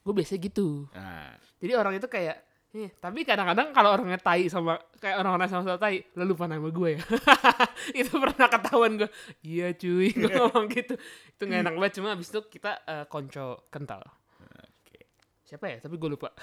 Gue 0.03 0.13
biasanya 0.15 0.39
gitu. 0.43 0.87
Nah, 0.95 1.35
Jadi 1.59 1.71
orang 1.75 1.93
itu 1.97 2.07
kayak, 2.07 2.44
eh, 2.75 2.91
tapi 2.99 3.23
kadang-kadang 3.23 3.71
kalau 3.71 3.95
orangnya 3.95 4.19
tai 4.19 4.51
sama 4.51 4.75
kayak 4.99 5.23
orang-orang 5.23 5.47
sama 5.47 5.63
sama 5.63 5.79
tai, 5.79 6.03
lo 6.19 6.27
lupa 6.27 6.43
nama 6.43 6.67
gue 6.67 6.99
ya. 6.99 7.01
itu 8.03 8.11
pernah 8.19 8.51
ketahuan 8.51 8.99
gue. 8.99 9.07
Iya 9.47 9.71
cuy, 9.79 10.11
gue 10.11 10.27
ngomong 10.35 10.67
gitu. 10.67 10.99
Itu 11.39 11.43
gak 11.47 11.63
enak 11.63 11.73
banget 11.79 12.03
cuma 12.03 12.11
abis 12.11 12.35
itu 12.35 12.43
kita 12.51 12.83
eh, 12.83 13.05
konco 13.07 13.71
kental. 13.71 14.03
oke. 14.03 14.99
Siapa 15.47 15.71
ya? 15.71 15.77
Tapi 15.79 15.95
gue 15.95 16.09
lupa. 16.11 16.35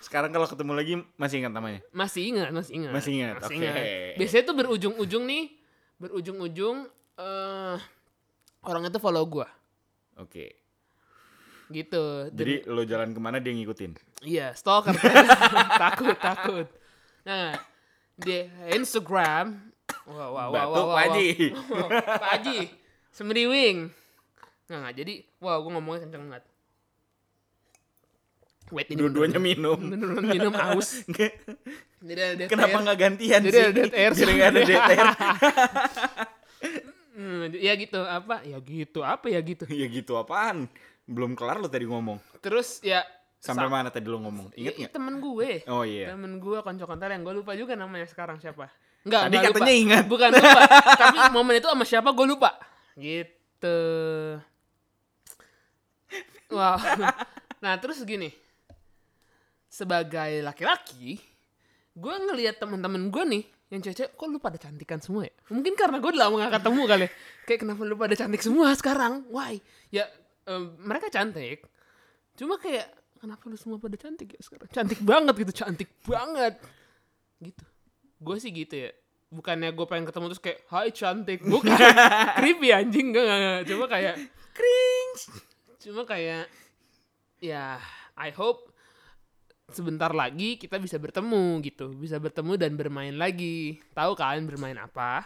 Sekarang 0.06 0.36
kalau 0.36 0.52
ketemu 0.52 0.74
lagi 0.76 0.94
masih 1.16 1.40
ingat 1.40 1.56
namanya? 1.56 1.80
Masih 1.96 2.36
ingat, 2.36 2.52
masih 2.52 2.72
ingat. 2.76 2.92
Masih 2.92 3.12
ingat, 3.16 3.36
oke. 3.40 3.72
Biasanya 4.20 4.44
tuh 4.44 4.56
berujung-ujung 4.60 5.24
nih, 5.24 5.44
berujung-ujung 6.04 6.78
eh 7.16 7.78
orang 8.68 8.84
itu 8.90 9.00
follow 9.00 9.24
gue. 9.24 9.48
Oke. 10.20 10.65
Gitu. 11.68 12.04
Dan- 12.30 12.38
Jadi 12.38 12.54
lo 12.66 12.82
jalan 12.84 13.10
ke 13.12 13.20
mana 13.20 13.38
dia 13.38 13.52
ngikutin? 13.52 13.92
Iya, 14.22 14.54
stalker. 14.54 14.94
takut, 15.84 16.18
takut. 16.18 16.68
Nah, 17.26 17.58
di 18.16 18.46
Instagram. 18.72 19.58
Wah, 20.06 20.30
wah, 20.30 20.46
wah, 20.50 20.66
Batuk, 20.66 20.70
wah, 20.70 20.84
wah, 20.86 20.96
Pak 20.96 21.04
Haji. 21.10 21.28
Pak 22.22 22.30
Haji, 22.38 22.58
semeriwing. 23.10 23.78
Nggak, 24.66 24.80
nggak. 24.82 24.94
Jadi, 24.98 25.14
wah, 25.38 25.58
gue 25.58 25.72
ngomongnya 25.72 26.02
kenceng 26.06 26.24
banget. 26.30 26.44
Wait, 28.74 28.90
ini 28.90 28.98
Dua-duanya 28.98 29.38
minum. 29.38 29.78
beneran 29.78 30.26
minum 30.26 30.54
aus. 30.58 31.06
Jadi 32.06 32.22
ada 32.22 32.44
Kenapa 32.50 32.78
nggak 32.82 32.98
gantian 32.98 33.42
Jadi 33.46 33.54
sih? 33.54 33.62
ada 33.62 33.74
dead 33.74 33.94
air 33.94 34.12
Jadi 34.14 34.34
ada 34.42 34.60
air. 34.62 35.08
Hmm, 37.16 37.48
ya 37.56 37.74
gitu, 37.78 38.02
apa? 38.02 38.42
Ya 38.42 38.58
gitu, 38.60 39.00
apa 39.06 39.26
ya 39.30 39.40
gitu. 39.40 39.64
ya 39.70 39.86
gitu 39.88 40.14
apaan? 40.18 40.66
Belum 41.06 41.34
kelar 41.34 41.58
lo 41.58 41.68
tadi 41.68 41.86
ngomong. 41.86 42.18
Terus 42.40 42.82
ya 42.82 43.06
Sampai 43.38 43.70
sa- 43.70 43.74
mana 43.74 43.90
tadi 43.90 44.06
lo 44.06 44.18
ngomong? 44.18 44.50
Ingat 44.54 44.74
ya, 44.74 44.80
nggak? 44.86 44.92
temen 44.92 45.16
gue. 45.18 45.52
Oh 45.70 45.86
iya. 45.86 46.10
Temen 46.10 46.38
gue 46.38 46.58
konco 46.60 46.86
kental 46.86 47.10
yang 47.10 47.22
gue 47.22 47.34
lupa 47.36 47.54
juga 47.54 47.74
namanya 47.74 48.06
sekarang 48.06 48.38
siapa. 48.38 48.74
Enggak, 49.06 49.22
Tadi 49.30 49.36
enggak 49.38 49.52
katanya 49.54 49.66
lupa. 49.70 49.84
ingat. 49.86 50.04
Bukan 50.10 50.30
lupa. 50.34 50.62
Tapi 51.06 51.18
momen 51.30 51.54
itu 51.56 51.68
sama 51.70 51.86
siapa 51.86 52.10
gue 52.10 52.26
lupa. 52.26 52.50
Gitu. 52.96 53.78
Wow. 56.50 56.78
Nah, 57.56 57.82
terus 57.82 57.98
gini. 58.02 58.30
Sebagai 59.66 60.40
laki-laki, 60.40 61.18
gue 61.92 62.16
ngelihat 62.22 62.62
teman-teman 62.62 63.10
gue 63.10 63.24
nih 63.26 63.44
yang 63.68 63.82
cewek 63.82 64.14
kok 64.14 64.28
lu 64.30 64.38
pada 64.38 64.56
cantikan 64.56 65.02
semua 65.02 65.26
ya? 65.26 65.34
Mungkin 65.50 65.74
karena 65.74 65.98
gue 65.98 66.10
udah 66.14 66.30
lama 66.30 66.46
gak 66.46 66.62
ketemu 66.62 66.82
kali. 66.86 67.08
Kayak 67.44 67.60
kenapa 67.66 67.82
lu 67.82 67.98
pada 67.98 68.14
cantik 68.14 68.46
semua 68.46 68.70
sekarang? 68.78 69.26
Why? 69.34 69.58
Ya 69.90 70.06
mereka 70.82 71.10
cantik. 71.10 71.66
Cuma 72.38 72.62
kayak 72.62 72.86
kenapa 73.18 73.50
lu 73.50 73.58
semua 73.58 73.82
pada 73.82 73.98
cantik 73.98 74.38
ya 74.38 74.42
sekarang? 74.44 74.70
Cantik 74.70 75.02
banget 75.02 75.36
gitu, 75.42 75.54
cantik 75.66 75.90
banget. 76.06 76.62
Gitu. 77.42 77.64
Gue 78.22 78.38
sih 78.38 78.52
gitu 78.54 78.88
ya. 78.88 78.92
Bukannya 79.34 79.74
gue 79.74 79.86
pengen 79.90 80.06
ketemu 80.08 80.26
terus 80.32 80.44
kayak, 80.44 80.60
hai 80.70 80.90
cantik. 80.94 81.40
Bukan. 81.44 81.74
Creepy 82.40 82.70
anjing. 82.72 83.12
Gak, 83.12 83.26
gak, 83.26 83.40
gak. 83.42 83.62
Cuma 83.68 83.86
kayak, 83.90 84.16
Cringe. 84.56 85.24
cuma 85.86 86.02
kayak, 86.08 86.50
ya 87.38 87.78
I 88.18 88.34
hope 88.34 88.74
sebentar 89.70 90.14
lagi 90.14 90.62
kita 90.62 90.78
bisa 90.78 91.02
bertemu 91.02 91.62
gitu. 91.66 91.92
Bisa 91.98 92.22
bertemu 92.22 92.54
dan 92.56 92.78
bermain 92.78 93.16
lagi. 93.18 93.82
Tahu 93.98 94.14
kan 94.14 94.46
bermain 94.46 94.78
apa? 94.78 95.26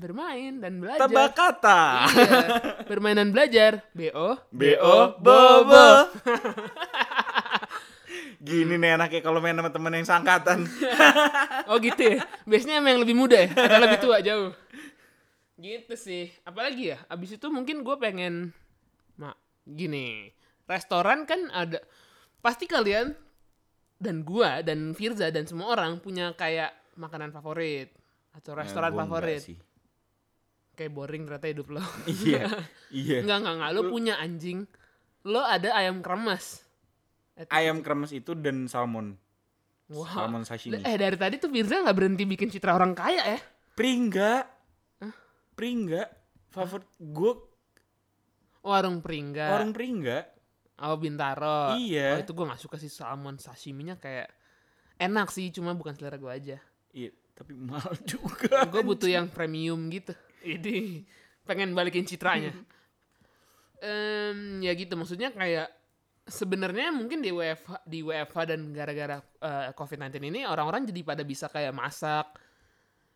Bermain 0.00 0.56
dan 0.56 0.80
belajar. 0.80 1.04
Tebak 1.04 1.30
kata. 1.36 1.80
Iya. 2.08 2.38
Bermain 2.88 3.20
dan 3.20 3.28
belajar. 3.28 3.84
BO. 3.92 4.40
BO 4.48 4.96
Bobo. 5.20 5.88
Gini 8.40 8.80
nih 8.80 8.96
enaknya 8.96 9.20
kalau 9.20 9.44
main 9.44 9.52
sama 9.52 9.68
temen 9.68 9.92
yang 9.92 10.08
sangkatan. 10.08 10.64
Oh 11.70 11.76
gitu 11.78 12.00
ya. 12.16 12.24
Biasanya 12.48 12.80
emang 12.80 12.96
yang 12.98 13.02
lebih 13.04 13.14
muda 13.14 13.36
ya, 13.36 13.52
atau 13.52 13.78
lebih 13.78 14.00
tua 14.00 14.18
jauh. 14.24 14.50
Gitu 15.54 15.94
sih. 15.94 16.32
Apalagi 16.42 16.96
ya? 16.96 16.98
Abis 17.06 17.36
itu 17.36 17.46
mungkin 17.46 17.84
gue 17.84 17.96
pengen, 18.00 18.50
mak, 19.14 19.36
gini. 19.68 20.32
Restoran 20.66 21.28
kan 21.28 21.46
ada, 21.52 21.78
pasti 22.40 22.64
kalian 22.64 23.12
dan 24.00 24.24
gua 24.24 24.64
dan 24.64 24.96
Firza 24.96 25.28
dan 25.28 25.44
semua 25.44 25.76
orang 25.76 26.00
punya 26.00 26.32
kayak 26.32 26.72
makanan 26.96 27.30
favorit 27.30 27.92
atau 28.32 28.56
restoran 28.56 28.90
Eh, 28.90 28.94
gua 28.96 29.04
enggak 29.04 29.14
favorit. 29.20 29.40
sih. 29.44 29.56
Kayak 30.80 30.96
boring 30.96 31.28
ternyata 31.28 31.48
hidup 31.52 31.68
lo. 31.68 31.84
Iya. 32.08 32.48
Iya. 32.88 33.16
Enggak, 33.20 33.36
enggak, 33.44 33.54
enggak. 33.60 33.70
Lo 33.76 33.82
punya 33.86 34.14
anjing. 34.16 34.64
Lo 35.28 35.44
ada 35.44 35.76
ayam 35.76 36.00
kremes. 36.00 36.64
Eh, 37.36 37.44
Ayam 37.52 37.84
kremes 37.84 38.16
itu 38.16 38.32
dan 38.32 38.64
salmon. 38.64 39.12
Wow. 39.92 40.08
salmon 40.08 40.48
sashimi. 40.48 40.80
Eh 40.80 40.96
dari 40.96 41.20
tadi 41.20 41.36
tuh 41.36 41.52
Firza 41.52 41.84
nggak 41.84 41.92
berhenti 41.92 42.24
bikin 42.24 42.48
citra 42.48 42.72
orang 42.72 42.96
kaya 42.96 43.36
ya? 43.36 43.40
Pringga. 43.76 44.48
Pringga. 45.52 46.08
Favorit 46.48 46.88
gue 46.96 47.32
Warung 48.64 49.04
Pringga. 49.04 49.52
warung 49.52 49.72
Pringga. 49.72 50.24
Oh 50.80 50.96
Bintaro. 50.96 51.76
Iya. 51.76 52.16
Oh 52.16 52.24
itu 52.24 52.32
gue 52.32 52.46
nggak 52.48 52.60
suka 52.60 52.76
sih 52.80 52.88
salmon 52.88 53.36
sashiminya 53.36 54.00
kayak 54.00 54.32
enak 54.96 55.28
sih, 55.28 55.48
cuma 55.52 55.76
bukan 55.76 55.92
selera 55.92 56.16
gue 56.16 56.28
aja. 56.28 56.56
Iya, 56.92 57.12
tapi 57.32 57.52
mahal 57.52 57.92
juga. 58.10 58.64
gue 58.64 58.80
butuh 58.80 59.08
yang 59.08 59.28
premium 59.28 59.88
gitu. 59.88 60.12
Ini 60.44 61.04
pengen 61.44 61.74
balikin 61.74 62.06
citranya. 62.06 62.54
Em, 63.80 64.60
ya 64.60 64.76
gitu 64.76 64.92
maksudnya 64.92 65.32
kayak 65.32 65.72
sebenarnya 66.28 66.92
mungkin 66.92 67.24
di 67.24 67.32
WFH 67.32 67.88
di 67.88 68.04
WFH 68.04 68.38
dan 68.46 68.60
gara-gara 68.76 69.18
eh, 69.18 69.70
COVID-19 69.72 70.30
ini 70.30 70.40
orang-orang 70.44 70.86
jadi 70.86 71.00
pada 71.02 71.22
bisa 71.24 71.48
kayak 71.48 71.72
masak, 71.74 72.38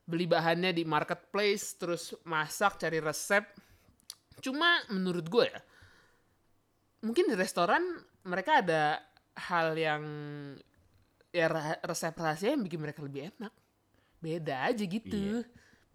beli 0.05 0.25
bahannya 0.27 0.73
di 0.73 0.85
marketplace, 0.85 1.77
terus 1.77 2.17
masak 2.25 2.81
cari 2.81 2.99
resep. 2.99 3.45
Cuma 4.41 4.83
menurut 4.91 5.27
gue 5.31 5.47
ya, 5.47 5.61
mungkin 7.05 7.29
di 7.29 7.37
restoran 7.37 7.85
mereka 8.25 8.65
ada 8.65 9.01
hal 9.37 9.77
yang 9.77 10.03
ya 11.35 11.51
resep 11.83 12.15
rahasia 12.15 12.55
yang 12.57 12.65
bikin 12.65 12.81
mereka 12.81 13.01
lebih 13.05 13.31
enak. 13.37 13.53
Beda 14.21 14.65
aja 14.73 14.85
gitu. 14.85 15.45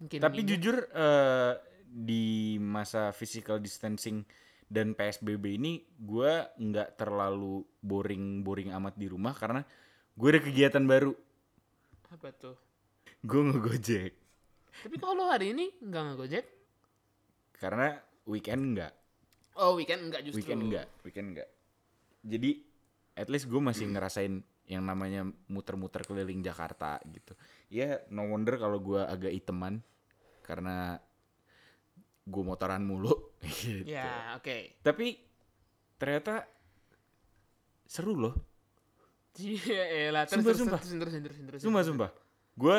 Mungkin 0.00 0.18
Tapi 0.18 0.38
ini. 0.40 0.48
jujur 0.48 0.76
eh, 0.88 1.52
di 1.84 2.24
masa 2.56 3.12
physical 3.12 3.60
distancing 3.60 4.24
dan 4.64 4.94
PSBB 4.94 5.58
ini 5.58 5.72
gue 5.92 6.30
nggak 6.56 6.96
terlalu 6.96 7.60
boring-boring 7.80 8.70
amat 8.72 8.94
di 8.94 9.06
rumah 9.06 9.34
karena 9.34 9.60
gue 10.14 10.28
ada 10.28 10.40
kegiatan 10.40 10.84
baru. 10.84 11.12
apa 12.10 12.32
tuh? 12.32 12.56
Gue 13.20 13.42
ngegojek 13.44 14.12
Tapi 14.80 14.96
kalau 14.96 15.28
hari 15.28 15.52
ini 15.52 15.70
nggak 15.78 16.02
ngegojek? 16.10 16.44
karena 17.52 17.92
weekend 18.24 18.72
nggak, 18.72 18.92
Oh 19.54 19.76
weekend 19.76 20.08
enggak 20.08 20.24
justru. 20.24 20.40
weekend 20.40 20.72
nggak, 20.72 20.86
weekend 21.04 21.28
nggak. 21.36 21.48
Jadi 22.24 22.50
at 23.12 23.28
least 23.28 23.46
gue 23.46 23.60
masih 23.60 23.84
ngerasain 23.86 24.40
yang 24.70 24.86
namanya 24.86 25.26
muter-muter 25.50 26.06
keliling 26.06 26.46
Jakarta 26.46 27.02
gitu. 27.10 27.34
Ya 27.66 28.06
no 28.14 28.30
wonder 28.30 28.54
kalau 28.54 28.78
gue 28.78 29.02
agak 29.02 29.34
iteman 29.34 29.82
karena 30.46 31.02
gue 32.22 32.42
motoran 32.46 32.86
mulu. 32.86 33.34
gitu. 33.42 33.82
Ya 33.82 34.38
oke. 34.38 34.78
Tapi 34.86 35.18
ternyata 35.98 36.46
seru 37.90 38.14
loh. 38.14 38.34
Iya 39.42 40.10
elah. 40.10 40.24
Terus, 40.30 40.54
Sumpah, 40.54 40.78
sumpah. 40.78 40.80
terus, 40.86 41.60
Sumpah 41.62 41.82
sumpah. 41.82 42.10
Gue 42.54 42.78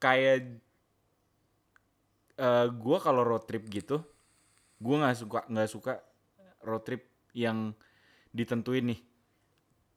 kayak 0.00 0.64
eh 2.36 2.66
gue 2.68 2.98
kalau 3.00 3.24
road 3.24 3.44
trip 3.48 3.64
gitu, 3.68 4.00
gue 4.80 4.96
nggak 4.96 5.16
suka 5.16 5.40
nggak 5.48 5.68
suka 5.72 6.00
road 6.64 6.84
trip 6.84 7.04
yang 7.36 7.76
ditentuin 8.32 8.92
nih. 8.92 9.00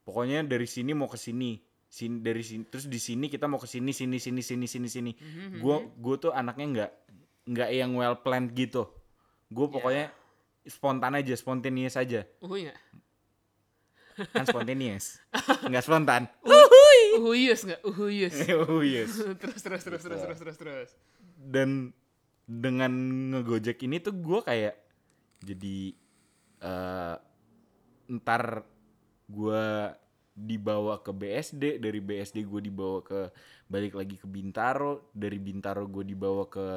Pokoknya 0.09 0.41
dari 0.41 0.65
sini 0.65 0.97
mau 0.97 1.05
ke 1.05 1.21
sini, 1.21 1.61
sini 1.85 2.17
dari 2.25 2.41
sini 2.41 2.65
terus 2.65 2.89
di 2.89 2.97
sini 2.97 3.29
kita 3.29 3.45
mau 3.45 3.61
ke 3.61 3.69
sini 3.69 3.93
sini 3.93 4.17
sini 4.17 4.41
sini 4.41 4.65
sini 4.65 4.87
sini. 4.89 5.11
Mhm, 5.13 5.61
Gue 5.61 5.85
gue 5.93 6.15
tuh 6.17 6.33
anaknya 6.33 6.65
nggak 6.65 6.91
nggak 7.53 7.69
yang 7.69 7.93
well 7.93 8.17
planned 8.17 8.57
gitu. 8.57 8.89
Gue 9.53 9.69
pokoknya 9.69 10.09
spontan 10.65 11.13
aja, 11.13 11.37
spontaneous 11.37 11.93
aja. 11.93 12.25
Oh 12.41 12.57
iya. 12.57 12.73
Kan 14.33 14.49
spontaneous. 14.49 15.21
Nggak 15.69 15.83
spontan. 15.85 16.27
Uhuyus 17.21 17.69
nggak? 17.69 17.81
Uhuyus. 17.85 18.35
yes. 18.93 19.13
terus, 19.41 19.61
terus, 19.61 19.81
terus, 19.85 20.01
terus, 20.01 20.21
terus, 20.25 20.37
terus, 20.41 20.57
terus. 20.57 20.89
dan 21.39 21.95
dengan 22.49 22.91
ngegojek 23.31 23.77
ini 23.85 24.01
tuh 24.01 24.17
gue 24.17 24.41
kayak 24.41 24.75
jadi 25.45 25.93
eh 26.59 27.15
ntar 28.09 28.65
gue 29.29 29.63
dibawa 30.33 30.99
ke 30.99 31.11
BSD 31.11 31.77
dari 31.77 31.99
BSD 31.99 32.47
gue 32.47 32.61
dibawa 32.63 33.03
ke 33.03 33.29
balik 33.67 33.93
lagi 33.93 34.15
ke 34.17 34.25
Bintaro 34.25 35.11
dari 35.11 35.37
Bintaro 35.37 35.85
gue 35.85 36.01
dibawa 36.01 36.49
ke 36.49 36.67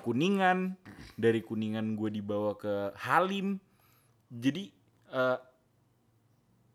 Kuningan 0.00 0.74
dari 1.14 1.40
Kuningan 1.40 1.94
gue 1.94 2.10
dibawa 2.10 2.54
ke 2.54 2.90
Halim 2.98 3.58
jadi 4.26 4.72
eh, 5.10 5.38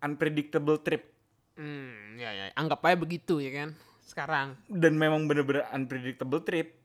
unpredictable 0.01 0.79
trip 0.79 1.11
Hmm, 1.51 2.15
ya, 2.15 2.31
ya. 2.31 2.45
Anggap 2.55 2.79
aja 2.87 2.95
begitu 2.97 3.37
ya 3.37 3.51
kan. 3.51 3.69
Sekarang. 4.01 4.55
dan 4.65 4.95
memang 4.97 5.27
bener-bener 5.27 5.67
unpredictable 5.69 6.41
trip 6.41 6.79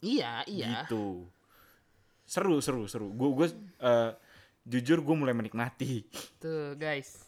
Iya, 0.00 0.42
iya. 0.46 0.86
gitu 0.86 1.26
seru 2.22 2.58
seru 2.58 2.90
seru 2.90 3.14
gue 3.14 3.28
gue 3.34 3.48
eh, 3.78 4.10
jujur 4.66 4.98
gue 4.98 5.14
mulai 5.14 5.30
menikmati 5.32 6.02
Tuh 6.42 6.74
guys. 6.74 7.22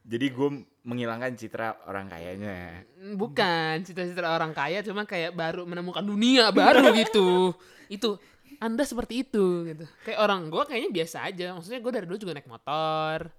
jadi 0.00 0.30
gue 0.30 0.48
menghilangkan 0.82 1.34
citra 1.34 1.84
orang 1.84 2.06
kayanya 2.06 2.82
Bukan 3.14 3.82
cita-cita 3.82 4.26
orang 4.28 4.50
kaya, 4.50 4.80
cuma 4.80 5.02
kayak 5.02 5.30
baru 5.30 5.62
menemukan 5.62 6.02
dunia 6.02 6.50
baru 6.50 6.90
gitu. 6.98 7.54
Itu 7.86 8.18
Anda 8.58 8.82
seperti 8.82 9.22
itu 9.22 9.62
gitu. 9.64 9.86
Kayak 10.02 10.18
orang 10.20 10.46
gue 10.46 10.62
kayaknya 10.64 10.90
biasa 10.92 11.16
aja. 11.24 11.50
Maksudnya 11.52 11.78
gue 11.78 11.92
dari 11.92 12.06
dulu 12.06 12.18
juga 12.18 12.34
naik 12.34 12.46
motor. 12.46 13.30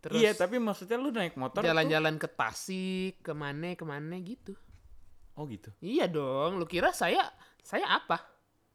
Terus 0.00 0.16
iya 0.18 0.32
tapi 0.32 0.56
maksudnya 0.56 0.96
lu 0.96 1.08
naik 1.08 1.36
motor 1.36 1.60
tuh- 1.60 1.68
jalan-jalan 1.68 2.16
ke 2.16 2.28
Tasik, 2.28 3.20
ke 3.20 3.32
mana 3.32 3.72
ke 3.72 3.84
mana 3.84 4.16
gitu. 4.16 4.52
oh 5.34 5.44
gitu 5.44 5.68
Iya 5.80 6.04
dong. 6.04 6.56
Lu 6.56 6.64
kira 6.64 6.92
saya 6.92 7.28
saya 7.60 7.84
apa? 7.86 8.20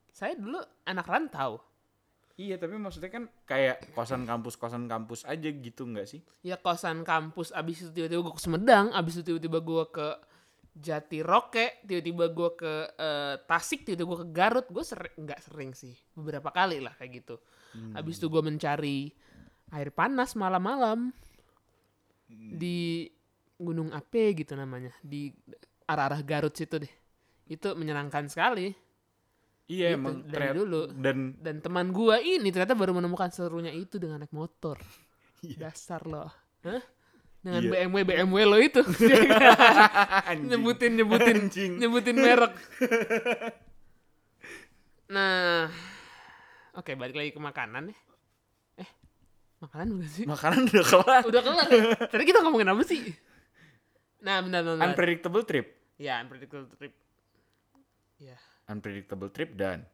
Saya 0.09 0.33
dulu 0.33 0.57
anak 0.83 1.05
rantau. 1.05 1.61
Iya 2.35 2.59
tapi 2.59 2.75
maksudnya 2.75 3.07
kan 3.07 3.31
kayak 3.47 3.95
kosan 3.95 4.27
kampus 4.27 4.59
kosan 4.59 4.91
kampus 4.91 5.23
aja 5.23 5.47
gitu 5.47 5.87
nggak 5.87 6.07
sih 6.07 6.21
Ya 6.43 6.59
kosan 6.59 7.01
kampus. 7.07 7.55
Abis 7.55 7.87
itu 7.87 7.91
tiba-tiba 7.95 8.21
gue 8.27 8.33
ke 8.35 8.41
Sumedang. 8.43 8.91
Abis 8.91 9.19
itu 9.19 9.33
tiba-tiba 9.33 9.59
gue 9.63 9.83
ke 9.89 10.07
Jatiroke. 10.75 11.79
Tiba-tiba 11.87 12.25
gue 12.29 12.49
ke 12.59 12.73
eh, 12.99 13.35
Tasik. 13.47 13.87
Tiba-tiba 13.87 14.07
gue 14.11 14.19
ke 14.21 14.29
Garut. 14.35 14.67
Gue 14.67 14.83
sering 14.83 15.15
nggak 15.15 15.41
sering 15.41 15.71
sih. 15.71 15.95
Beberapa 16.13 16.51
kali 16.51 16.83
lah 16.83 16.93
kayak 16.99 17.11
gitu. 17.23 17.35
Abis 17.95 18.19
itu 18.19 18.27
gue 18.31 18.43
mencari 18.43 19.11
air 19.73 19.89
panas 19.91 20.37
malam-malam 20.37 21.11
di 22.29 23.09
Gunung 23.55 23.91
Ape 23.91 24.35
gitu 24.35 24.53
namanya 24.55 24.91
di 24.99 25.31
arah-arah 25.87 26.21
Garut 26.25 26.55
situ 26.55 26.81
deh 26.81 26.93
itu 27.45 27.67
menyenangkan 27.77 28.25
sekali 28.25 28.73
iya 29.65 29.91
Gitu, 29.91 29.97
emang 29.97 30.15
dari 30.21 30.31
ternyata- 30.31 30.57
dulu. 30.57 30.81
dan 30.95 31.17
dan 31.37 31.55
teman 31.59 31.87
gua 31.89 32.17
ini 32.17 32.49
ternyata 32.49 32.73
baru 32.73 32.93
menemukan 32.93 33.29
serunya 33.29 33.69
itu 33.69 33.97
dengan 33.97 34.19
naik 34.19 34.31
motor. 34.31 34.77
Dasar 35.55 36.01
loh. 36.03 36.29
Hah? 36.61 36.81
dengan 37.39 37.61
Iya. 37.61 37.69
BMW 37.85 37.97
BMW 38.03 38.37
lo 38.43 38.57
itu. 38.57 38.81
Nyebutin 40.49 40.97
nyebutin 40.97 41.37
Anjing. 41.45 41.71
nyebutin 41.77 42.17
merek. 42.17 42.53
Nah 45.05 45.69
oke 46.73 46.91
balik 46.95 47.13
lagi 47.13 47.29
ke 47.29 47.39
makanan 47.39 47.93
ya. 47.93 47.97
Eh 48.77 48.89
makanan 49.61 49.93
bukan 49.93 50.09
sih? 50.09 50.25
Makanan 50.25 50.65
udah 50.65 50.83
kelar. 50.83 51.21
Udah 51.23 51.41
kelar 51.41 51.67
tadi 52.09 52.23
kita 52.25 52.41
ngomongin 52.41 52.69
apa 52.69 52.81
sih? 52.81 53.13
Nah 54.21 54.41
benar 54.41 54.65
benar. 54.65 54.81
Unpredictable 54.83 55.45
trip. 55.45 55.67
Ya 55.95 56.17
unpredictable 56.19 56.65
trip. 56.73 56.97
Ya 58.17 58.37
unpredictable 58.69 59.29
trip 59.29 59.53
dan 59.57 59.85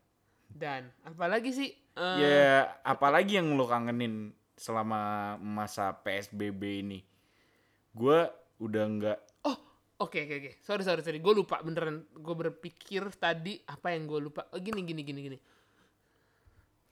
dan 0.51 0.91
apalagi 1.07 1.51
sih 1.55 1.69
eh, 1.95 2.17
ya 2.19 2.75
apalagi 2.83 3.39
yang 3.39 3.55
lu 3.55 3.63
kangenin 3.67 4.35
selama 4.59 5.35
masa 5.39 5.95
PSBB 6.03 6.61
ini 6.83 6.99
gue 7.95 8.19
udah 8.61 8.85
nggak 8.87 9.19
Oh, 9.41 9.57
oke 10.05 10.17
oke 10.21 10.35
oke. 10.37 10.51
Sorry 10.61 10.83
sorry 10.85 11.01
sorry. 11.01 11.17
Gue 11.17 11.33
lupa 11.33 11.65
beneran. 11.65 12.05
Gue 12.13 12.35
berpikir 12.37 13.09
tadi 13.17 13.57
apa 13.65 13.89
yang 13.89 14.05
gue 14.05 14.19
lupa. 14.29 14.45
Oh, 14.53 14.61
gini 14.61 14.85
gini 14.85 15.01
gini 15.01 15.19
gini. 15.25 15.37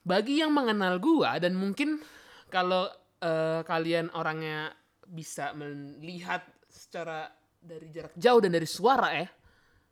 Bagi 0.02 0.42
yang 0.42 0.50
mengenal 0.50 0.98
gue 0.98 1.30
dan 1.38 1.54
mungkin 1.54 2.02
kalau 2.50 2.90
eh, 3.22 3.62
kalian 3.62 4.10
orangnya 4.18 4.74
bisa 5.06 5.54
melihat 5.54 6.42
secara 6.66 7.30
dari 7.60 7.86
jarak 7.94 8.16
jauh 8.18 8.40
dan 8.42 8.50
dari 8.50 8.66
suara 8.66 9.14
ya. 9.14 9.28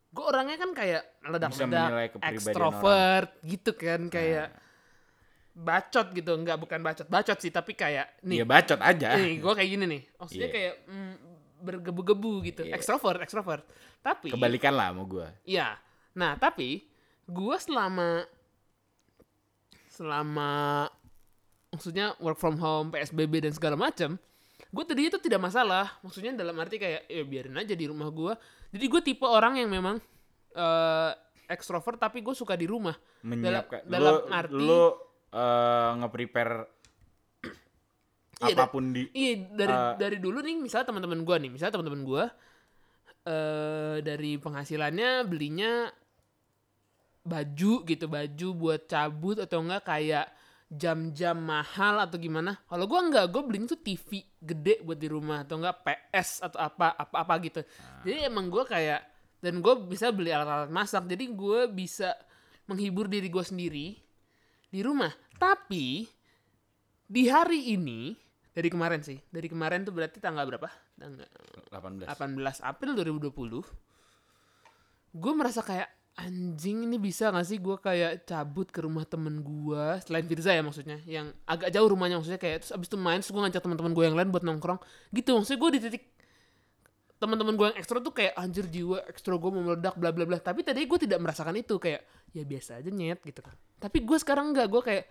Gue 0.09 0.25
orangnya 0.25 0.57
kan 0.57 0.73
kayak 0.73 1.21
meledak-ledak, 1.21 1.87
kepribadian 2.17 2.33
ekstrovert 2.33 3.29
gitu 3.45 3.71
kan 3.77 4.01
kayak 4.09 4.47
bacot 5.53 6.07
gitu. 6.17 6.31
Enggak 6.33 6.57
bukan 6.57 6.79
bacot, 6.81 7.05
bacot 7.05 7.37
sih 7.37 7.53
tapi 7.53 7.77
kayak 7.77 8.17
nih. 8.25 8.41
Ya 8.41 8.45
bacot 8.47 8.79
aja. 8.81 9.13
Nih 9.15 9.37
gue 9.37 9.53
kayak 9.53 9.69
gini 9.69 9.85
nih. 9.85 10.01
Maksudnya 10.17 10.47
Iya. 10.49 10.55
kayak 10.55 10.73
mm, 10.89 11.13
bergebu-gebu 11.59 12.31
gitu. 12.47 12.61
Iya. 12.65 12.73
ekstrovert 12.79 13.19
ekstrovert. 13.21 13.63
Tapi 13.99 14.31
kebalikan 14.31 14.73
lah 14.73 14.95
sama 14.95 15.03
gue 15.05 15.27
iya. 15.45 15.75
Nah 16.15 16.39
tapi 16.39 16.87
gue 17.27 17.55
selama 17.59 18.23
selama 19.91 20.87
maksudnya 21.69 22.15
work 22.23 22.39
from 22.39 22.57
home 22.57 22.89
psbb 22.89 23.43
dan 23.43 23.53
segala 23.53 23.75
macam 23.75 24.15
gue 24.69 24.83
tadi 24.85 25.09
itu 25.09 25.17
tidak 25.17 25.41
masalah 25.41 25.97
maksudnya 26.01 26.33
dalam 26.33 26.53
arti 26.55 26.77
kayak 26.77 27.09
ya 27.09 27.23
biarin 27.25 27.57
aja 27.57 27.73
di 27.73 27.85
rumah 27.89 28.09
gue 28.09 28.33
jadi 28.69 28.85
gue 28.85 29.01
tipe 29.01 29.25
orang 29.25 29.57
yang 29.57 29.69
memang 29.69 29.97
eh 30.51 31.11
ekstrovert 31.49 31.97
tapi 31.97 32.21
gue 32.21 32.33
suka 32.33 32.53
di 32.53 32.69
rumah 32.69 32.93
menyiapkan 33.25 33.81
dalam 33.89 34.21
lu, 34.21 34.29
arti- 34.29 34.61
lu 34.61 34.83
eh, 35.29 35.89
nge-prepare 35.97 36.55
Iya, 38.39 38.55
apa 38.55 38.71
pun 38.71 38.95
di 38.95 39.03
Iya 39.11 39.51
dari 39.51 39.75
Eh. 39.75 39.93
dari 39.99 40.17
dulu 40.17 40.39
nih 40.39 40.55
misalnya 40.55 40.95
teman-teman 40.95 41.27
gua 41.27 41.35
nih, 41.43 41.51
misalnya 41.51 41.75
teman-teman 41.75 42.07
gua 42.07 42.23
eh 43.27 43.99
dari 43.99 44.39
penghasilannya 44.39 45.27
belinya 45.27 45.91
baju 47.19 47.73
gitu, 47.83 48.05
baju 48.07 48.47
buat 48.55 48.87
cabut 48.87 49.43
atau 49.43 49.59
enggak 49.59 49.83
kayak 49.83 50.31
jam-jam 50.69 51.33
mahal 51.33 52.05
atau 52.05 52.21
gimana. 52.21 52.61
Kalau 52.69 52.85
gua 52.85 53.01
enggak, 53.01 53.25
gua 53.33 53.41
belinya 53.41 53.73
tuh 53.73 53.81
TV 53.81 54.21
gede 54.37 54.85
buat 54.85 55.01
di 55.01 55.09
rumah 55.09 55.43
atau 55.43 55.57
enggak 55.57 55.81
PS 55.81 56.45
atau 56.45 56.61
apa 56.61 56.93
apa-apa 56.93 57.33
gitu. 57.41 57.61
Jadi 58.05 58.29
emang 58.29 58.53
gua 58.53 58.69
kayak 58.69 59.01
dan 59.39 59.63
gue 59.63 59.71
bisa 59.87 60.11
beli 60.11 60.35
alat-alat 60.35 60.67
masak. 60.67 61.07
Jadi 61.07 61.31
gue 61.31 61.71
bisa 61.71 62.11
menghibur 62.67 63.07
diri 63.07 63.31
gue 63.31 63.39
sendiri 63.39 63.95
di 64.67 64.83
rumah. 64.83 65.15
Tapi 65.39 66.03
di 67.09 67.25
hari 67.31 67.73
ini 67.73 68.13
dari 68.53 68.69
kemarin 68.69 69.01
sih 69.01 69.17
dari 69.31 69.49
kemarin 69.49 69.81
tuh 69.81 69.95
berarti 69.95 70.21
tanggal 70.21 70.45
berapa 70.45 70.69
tanggal 70.99 71.25
18 71.73 72.05
18 72.05 72.61
April 72.61 72.93
2020 73.01 75.17
gue 75.17 75.33
merasa 75.33 75.65
kayak 75.65 75.89
anjing 76.19 76.83
ini 76.83 76.99
bisa 76.99 77.31
gak 77.31 77.47
sih 77.47 77.63
gue 77.63 77.79
kayak 77.79 78.27
cabut 78.27 78.67
ke 78.67 78.83
rumah 78.83 79.07
temen 79.07 79.39
gue 79.39 79.85
selain 80.03 80.27
Firza 80.27 80.51
ya 80.51 80.59
maksudnya 80.59 80.99
yang 81.07 81.31
agak 81.47 81.71
jauh 81.71 81.87
rumahnya 81.87 82.19
maksudnya 82.19 82.41
kayak 82.41 82.67
terus 82.67 82.75
abis 82.75 82.87
itu 82.91 82.97
main 82.99 83.23
terus 83.23 83.31
gue 83.31 83.39
ngajak 83.39 83.63
teman-teman 83.63 83.91
gue 83.95 84.03
yang 84.03 84.17
lain 84.19 84.29
buat 84.29 84.43
nongkrong. 84.43 84.79
Gitu 85.15 85.31
maksudnya 85.31 85.59
gue 85.63 85.69
di 85.71 85.79
titik 85.87 86.03
teman-teman 87.19 87.53
gue 87.55 87.65
yang 87.71 87.77
ekstra 87.79 87.99
tuh 87.99 88.15
kayak 88.15 88.33
anjir 88.35 88.67
jiwa 88.67 89.03
ekstra 89.07 89.35
gue 89.35 89.51
mau 89.51 89.63
meledak 89.63 89.95
bla 89.95 90.11
bla 90.11 90.27
bla. 90.27 90.37
Tapi 90.43 90.67
tadi 90.67 90.83
gue 90.83 90.99
tidak 90.99 91.23
merasakan 91.23 91.55
itu 91.55 91.79
kayak 91.79 92.03
ya 92.35 92.43
biasa 92.43 92.83
aja 92.83 92.89
nyet 92.91 93.23
gitu 93.23 93.39
kan. 93.39 93.55
Tapi 93.79 94.03
gue 94.03 94.17
sekarang 94.19 94.51
enggak 94.51 94.67
gue 94.67 94.81
kayak 94.83 95.05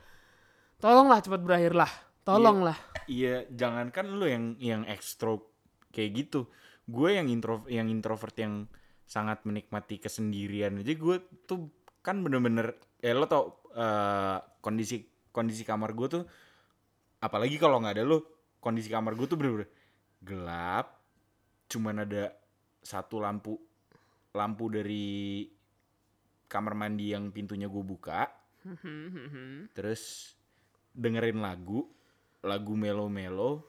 tolonglah 0.79 1.25
cepat 1.25 1.40
berakhir 1.40 1.73
lah 1.73 1.92
tolonglah. 2.29 2.79
Iya, 3.09 3.49
jangankan 3.49 4.21
lu 4.21 4.29
yang 4.29 4.44
yang 4.61 4.83
ekstro 4.85 5.49
kayak 5.88 6.11
gitu. 6.12 6.53
Gue 6.85 7.16
yang 7.16 7.33
intro 7.33 7.64
yang 7.73 7.88
introvert 7.88 8.37
yang 8.37 8.68
sangat 9.09 9.40
menikmati 9.49 9.97
kesendirian. 9.97 10.77
Aja 10.85 10.92
gue 10.92 11.16
tuh 11.49 11.73
kan 12.05 12.21
bener-bener 12.21 12.77
ya 13.01 13.16
lo 13.16 13.25
tau 13.25 13.64
eh, 13.73 14.38
kondisi 14.61 15.01
kondisi 15.33 15.64
kamar 15.64 15.97
gue 15.97 16.09
tuh 16.09 16.25
apalagi 17.18 17.57
kalau 17.57 17.81
nggak 17.81 17.97
ada 17.97 18.05
lo 18.05 18.18
kondisi 18.61 18.92
kamar 18.92 19.16
gue 19.16 19.25
tuh 19.25 19.40
bener-bener 19.40 19.68
gelap 20.21 21.01
cuman 21.68 22.05
ada 22.05 22.33
satu 22.85 23.21
lampu 23.21 23.57
lampu 24.37 24.64
dari 24.68 25.44
kamar 26.49 26.73
mandi 26.77 27.12
yang 27.16 27.33
pintunya 27.33 27.68
gue 27.68 27.85
buka. 27.85 28.29
Terus 29.77 30.35
dengerin 30.92 31.40
lagu 31.40 31.88
lagu 32.44 32.73
melo-melo 32.79 33.64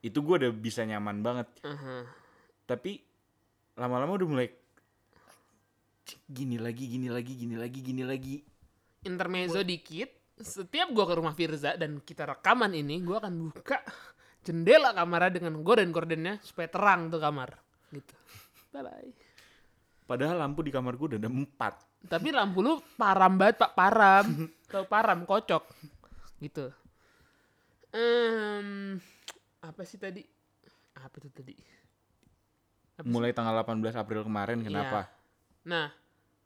itu 0.00 0.18
gue 0.22 0.34
udah 0.46 0.52
bisa 0.54 0.86
nyaman 0.86 1.20
banget. 1.20 1.48
Aha. 1.66 2.06
tapi 2.66 2.98
lama-lama 3.78 4.18
udah 4.18 4.26
mulai 4.26 4.48
"Cik, 4.50 4.65
gini 6.26 6.56
lagi 6.56 6.86
gini 6.86 7.08
lagi 7.10 7.32
gini 7.34 7.56
lagi 7.58 7.78
gini 7.82 8.02
lagi. 8.06 8.36
Intermezzo 9.06 9.60
dikit. 9.66 10.10
Setiap 10.36 10.92
gua 10.92 11.08
ke 11.08 11.14
rumah 11.16 11.32
Firza 11.32 11.80
dan 11.80 11.98
kita 12.04 12.28
rekaman 12.28 12.76
ini 12.76 13.00
gua 13.00 13.24
akan 13.24 13.50
buka 13.50 13.80
jendela 14.44 14.92
kamarnya 14.92 15.40
dengan 15.40 15.64
gorden-gordennya 15.64 16.38
supaya 16.44 16.68
terang 16.68 17.08
tuh 17.08 17.18
kamar. 17.18 17.56
Gitu. 17.90 18.14
Bye 18.70 18.82
bye 18.84 19.26
padahal 20.06 20.38
lampu 20.38 20.62
di 20.62 20.70
kamar 20.70 20.94
gue 20.94 21.06
udah 21.14 21.20
ada 21.20 21.30
empat. 21.30 21.74
Tapi 22.06 22.30
lampu 22.30 22.62
lu 22.62 22.78
param 22.94 23.34
banget 23.34 23.66
pak. 23.66 23.70
Param. 23.74 24.26
Tau 24.70 24.86
param? 24.86 25.26
Kocok. 25.26 25.62
Gitu. 26.38 26.70
Em, 27.90 28.96
apa 29.60 29.82
sih 29.82 29.98
tadi? 29.98 30.22
Apa 30.96 31.14
itu 31.18 31.28
tadi? 31.34 31.54
Apa 32.96 33.04
sih? 33.04 33.12
mulai 33.12 33.34
tanggal 33.36 33.60
18 33.60 33.92
April 33.92 34.24
kemarin 34.24 34.64
kenapa 34.64 35.12
Nah, 35.66 35.90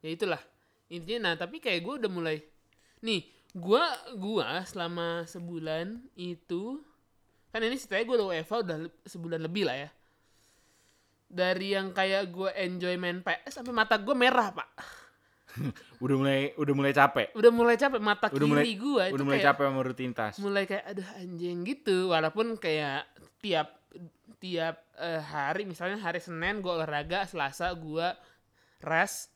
ya 0.01 0.09
itulah. 0.09 0.41
Intinya 0.89 1.31
nah, 1.31 1.35
tapi 1.37 1.61
kayak 1.61 1.85
gue 1.85 1.93
udah 2.03 2.11
mulai 2.11 2.37
nih, 3.05 3.29
gua 3.55 3.85
gua 4.17 4.61
selama 4.67 5.23
sebulan 5.29 6.01
itu 6.19 6.81
kan 7.51 7.61
ini 7.63 7.75
ceritanya 7.75 8.05
gue 8.07 8.15
udah 8.15 8.27
WFA 8.31 8.57
udah 8.63 8.77
sebulan 9.07 9.41
lebih 9.45 9.63
lah 9.69 9.77
ya. 9.87 9.89
Dari 11.31 11.67
yang 11.71 11.95
kayak 11.95 12.27
gue 12.33 12.49
enjoy 12.59 12.95
main 12.99 13.23
PS 13.23 13.61
sampai 13.61 13.71
mata 13.71 13.95
gue 13.95 14.15
merah, 14.17 14.51
Pak. 14.51 14.69
udah 16.03 16.15
mulai 16.15 16.41
udah 16.55 16.73
mulai 16.75 16.93
capek 16.95 17.27
Udah 17.35 17.51
mulai 17.51 17.75
capek 17.75 17.99
mata 17.99 18.31
udah 18.31 18.39
kiri 18.39 18.47
mulai 18.47 18.71
gue 18.71 19.03
itu 19.11 19.15
udah 19.19 19.25
mulai 19.27 19.39
kayak 19.39 19.49
capek 19.51 19.63
sama 19.67 19.81
rutinitas 19.83 20.33
mulai 20.39 20.63
kayak 20.63 20.85
aduh 20.87 21.09
anjing 21.19 21.57
gitu 21.67 21.97
walaupun 22.15 22.55
kayak 22.55 23.03
tiap 23.43 23.67
tiap 24.39 24.79
eh, 24.95 25.19
hari 25.19 25.67
misalnya 25.67 25.99
hari 25.99 26.23
Senin 26.23 26.63
gue 26.63 26.71
olahraga 26.71 27.27
Selasa 27.27 27.67
gue 27.75 28.07
rest 28.81 29.29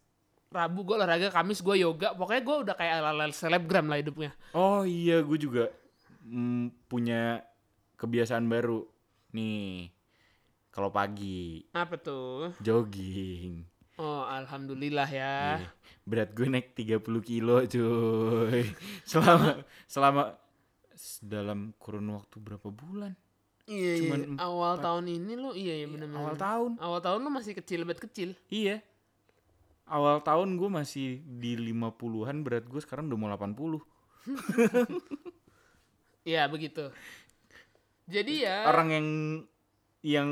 Rabu 0.45 0.83
gue 0.83 0.95
olahraga 0.95 1.27
Kamis 1.29 1.59
gue 1.59 1.75
yoga 1.77 2.13
pokoknya 2.13 2.41
gue 2.41 2.55
udah 2.63 2.75
kayak 2.75 2.93
ala 3.01 3.25
selebgram 3.29 3.87
lah 3.87 3.99
hidupnya 3.99 4.31
oh 4.53 4.83
iya 4.83 5.19
gue 5.19 5.35
juga 5.35 5.67
mm, 6.21 6.87
punya 6.87 7.43
kebiasaan 7.95 8.45
baru 8.45 8.85
nih 9.31 9.91
kalau 10.69 10.89
pagi 10.89 11.63
apa 11.71 11.95
tuh 11.95 12.55
jogging 12.59 13.67
oh 13.97 14.23
alhamdulillah 14.23 15.07
ya 15.07 15.35
Iya. 15.57 15.69
Berat 16.05 16.37
gue 16.37 16.45
naik 16.45 16.77
30 16.77 17.01
kilo 17.19 17.65
cuy. 17.65 18.61
Selama 19.09 19.57
selama 19.89 20.23
dalam 21.19 21.73
kurun 21.75 22.13
waktu 22.13 22.37
berapa 22.37 22.69
bulan? 22.69 23.17
iya, 23.65 23.97
iya. 23.97 24.05
cuman 24.05 24.21
awal 24.37 24.77
tahun 24.77 25.09
ini 25.09 25.33
lu 25.33 25.57
iya 25.57 25.81
iya 25.81 25.87
benar 25.89 26.13
Awal 26.13 26.35
tahun. 26.37 26.71
awal 26.77 26.99
tahun 27.01 27.19
lu 27.19 27.33
masih 27.33 27.57
kecil 27.57 27.81
banget 27.81 28.05
kecil 28.05 28.29
Iya. 28.45 28.85
Awal 29.85 30.25
tahun 30.25 30.57
gue 30.57 30.69
masih 30.69 31.21
di 31.25 31.53
50-an, 31.57 32.41
berat 32.41 32.65
gue 32.65 32.81
sekarang 32.81 33.05
udah 33.09 33.17
mau 33.17 33.29
80. 33.29 33.81
Iya 36.25 36.49
begitu 36.49 36.89
jadi 38.05 38.33
ya 38.45 38.57
Orang 38.69 38.89
yang 38.93 39.07
yang 40.05 40.29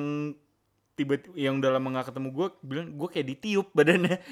tiba 0.94 1.18
yang 1.34 1.58
udah 1.58 1.74
lama 1.74 2.02
gak 2.02 2.14
ketemu 2.14 2.30
gue 2.30 2.48
bilang 2.62 2.88
gue 2.94 3.10
kayak 3.10 3.28
ditiup 3.34 3.68
badannya. 3.74 4.18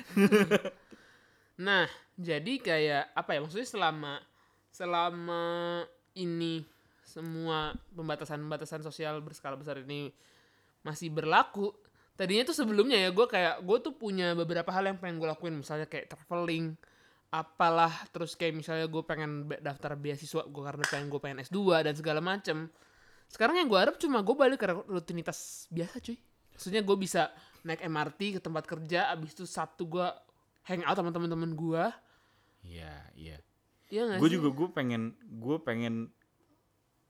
Nah, 1.62 1.86
jadi 2.17 2.57
kayak 2.57 3.13
apa 3.13 3.38
ya 3.38 3.45
maksudnya 3.45 3.69
selama 3.69 4.13
selama 4.73 5.43
ini 6.17 6.65
semua 7.05 7.77
pembatasan-pembatasan 7.93 8.81
sosial 8.81 9.21
berskala 9.21 9.62
besar 9.62 9.77
ini 9.86 10.10
masih 10.81 11.13
berlaku. 11.13 11.69
Tadinya 12.21 12.45
tuh 12.45 12.53
sebelumnya 12.53 13.01
ya 13.01 13.10
gue 13.10 13.25
kayak 13.25 13.65
gue 13.65 13.77
tuh 13.81 13.97
punya 13.97 14.38
beberapa 14.38 14.69
hal 14.69 14.93
yang 14.93 15.01
pengen 15.01 15.17
gue 15.17 15.25
lakuin. 15.25 15.57
Misalnya 15.57 15.89
kayak 15.89 16.13
traveling 16.13 16.77
apalah. 17.34 17.89
Terus 18.13 18.38
kayak 18.38 18.62
misalnya 18.62 18.86
gue 18.86 19.01
pengen 19.01 19.49
daftar 19.57 19.97
beasiswa 19.97 20.45
gue 20.45 20.62
karena 20.62 20.86
pengen 20.86 21.10
gue 21.10 21.17
pengen 21.17 21.41
S2 21.41 21.81
dan 21.81 21.97
segala 21.97 22.21
macem. 22.21 22.69
Sekarang 23.25 23.57
yang 23.57 23.65
gue 23.65 23.79
harap 23.81 23.97
cuma 23.97 24.21
gue 24.21 24.38
balik 24.38 24.62
ke 24.62 24.69
rutinitas 24.69 25.65
biasa 25.73 25.97
cuy. 25.97 26.21
Maksudnya 26.53 26.86
gue 26.86 26.97
bisa 27.01 27.34
naik 27.65 27.81
MRT 27.89 28.38
ke 28.38 28.39
tempat 28.45 28.69
kerja 28.69 29.10
abis 29.10 29.34
itu 29.34 29.49
Sabtu 29.49 29.89
gue 29.89 30.05
hang 30.69 30.86
out 30.86 31.01
sama 31.01 31.10
teman-teman 31.10 31.57
gue 31.57 31.84
Iya, 32.62 32.93
iya. 33.17 33.41
Iya 33.89 34.21
Gue 34.21 34.29
juga 34.29 34.53
gue 34.53 34.69
pengen 34.69 35.17
gue 35.25 35.57
pengen 35.57 36.13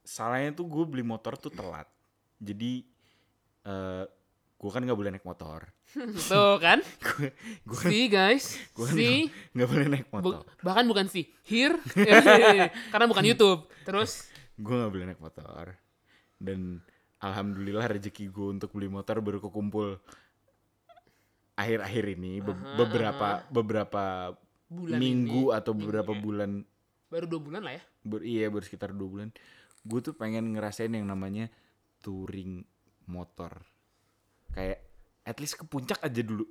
salahnya 0.07 0.55
tuh 0.55 0.71
gue 0.71 0.87
beli 0.87 1.03
motor 1.03 1.35
tuh 1.35 1.51
telat. 1.51 1.91
Jadi 2.39 2.87
eh 3.67 4.07
gue 4.61 4.69
kan 4.69 4.77
nggak 4.79 4.93
boleh 4.93 5.09
naik 5.09 5.25
motor. 5.25 5.65
Tuh 6.21 6.61
kan? 6.61 6.85
Gue 7.01 7.33
gue 7.65 7.81
See 7.81 8.05
guys, 8.07 8.61
Gua 8.71 8.85
kan 8.85 8.93
see. 8.93 9.25
nggak 9.51 9.65
boleh 9.67 9.87
naik 9.89 10.05
Bu- 10.07 10.21
motor. 10.21 10.45
bahkan 10.61 10.85
bukan 10.85 11.09
see, 11.09 11.33
here. 11.41 11.81
Ya, 11.97 12.69
Karena 12.87 13.09
bukan 13.09 13.25
YouTube. 13.25 13.65
Terus, 13.81 14.29
gue 14.53 14.69
nggak 14.71 14.91
boleh 14.91 15.05
naik 15.09 15.17
motor. 15.19 15.65
Dan 16.37 16.77
alhamdulillah 17.17 17.89
rezeki 17.89 18.29
gue 18.29 18.47
untuk 18.51 18.69
beli 18.71 18.85
motor 18.85 19.17
baru 19.17 19.41
kekumpul 19.41 19.97
akhir-akhir 21.53 22.05
ini 22.15 22.39
be- 22.39 22.53
Aha, 22.53 22.77
beberapa 22.77 23.27
beberapa 23.49 24.03
bulan 24.65 24.97
minggu 24.97 25.49
ini, 25.49 25.57
atau 25.57 25.71
beberapa 25.73 26.11
ya. 26.11 26.19
bulan 26.19 26.51
baru 27.05 27.25
dua 27.27 27.41
bulan 27.43 27.61
lah 27.61 27.73
ya. 27.75 27.83
ber, 28.01 28.19
iya 28.23 28.47
baru 28.47 28.63
sekitar 28.63 28.95
dua 28.95 29.09
bulan 29.09 29.29
gue 29.81 29.99
tuh 29.99 30.15
pengen 30.15 30.53
ngerasain 30.53 30.89
yang 30.89 31.03
namanya 31.03 31.51
touring 31.99 32.63
motor 33.03 33.51
kayak 34.51 34.79
at 35.23 35.37
least 35.39 35.59
ke 35.59 35.65
puncak 35.67 35.99
aja 36.03 36.21
dulu. 36.21 36.45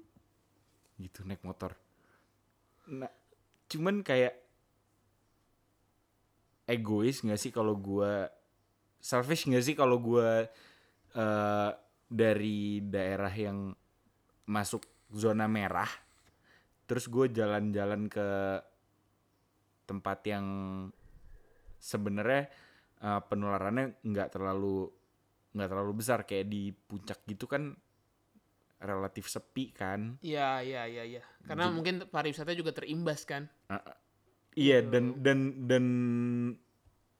Gitu 1.01 1.25
naik 1.25 1.45
motor. 1.45 1.75
Nah. 2.93 3.11
Cuman 3.71 4.03
kayak 4.03 4.35
egois 6.67 7.23
nggak 7.23 7.39
sih 7.39 7.55
kalau 7.55 7.79
gue 7.79 8.27
selfish 8.99 9.47
nggak 9.47 9.63
sih 9.63 9.79
kalau 9.79 10.03
gue 10.03 10.47
eh 11.15 11.71
dari 12.11 12.83
daerah 12.83 13.31
yang 13.31 13.71
masuk 14.51 14.83
zona 15.15 15.47
merah 15.47 15.87
terus 16.91 17.07
gue 17.07 17.31
jalan-jalan 17.31 18.11
ke 18.11 18.59
tempat 19.87 20.19
yang 20.27 20.47
sebenarnya 21.79 22.51
eh, 23.03 23.21
penularannya 23.23 24.03
nggak 24.03 24.35
terlalu 24.35 24.91
nggak 25.55 25.71
terlalu 25.71 25.93
besar. 25.99 26.23
Kayak 26.27 26.47
di 26.51 26.71
puncak 26.71 27.23
gitu 27.27 27.47
kan 27.51 27.75
relatif 28.81 29.29
sepi 29.29 29.71
kan 29.71 30.16
Iya, 30.25 30.64
iya, 30.64 30.83
iya, 30.88 31.05
iya. 31.05 31.23
Karena 31.45 31.69
mungkin 31.69 32.09
pariwisata 32.09 32.57
juga 32.57 32.73
terimbas 32.73 33.29
kan. 33.29 33.47
Iya 34.57 34.83
dan 34.83 35.21
dan 35.23 35.38
dan 35.69 35.85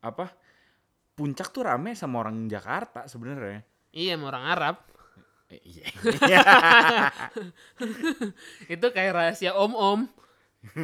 apa 0.01 0.33
puncak 1.15 1.53
tuh 1.53 1.69
rame 1.69 1.93
sama 1.93 2.25
orang 2.25 2.49
Jakarta 2.49 3.05
sebenarnya. 3.05 3.61
Iya, 3.93 4.17
sama 4.17 4.33
orang 4.33 4.45
Arab. 4.49 4.77
Eh, 5.51 5.61
Iya. 5.63 5.87
Itu 8.75 8.87
kayak 8.91 9.13
rahasia 9.15 9.53
om-om. 9.53 10.09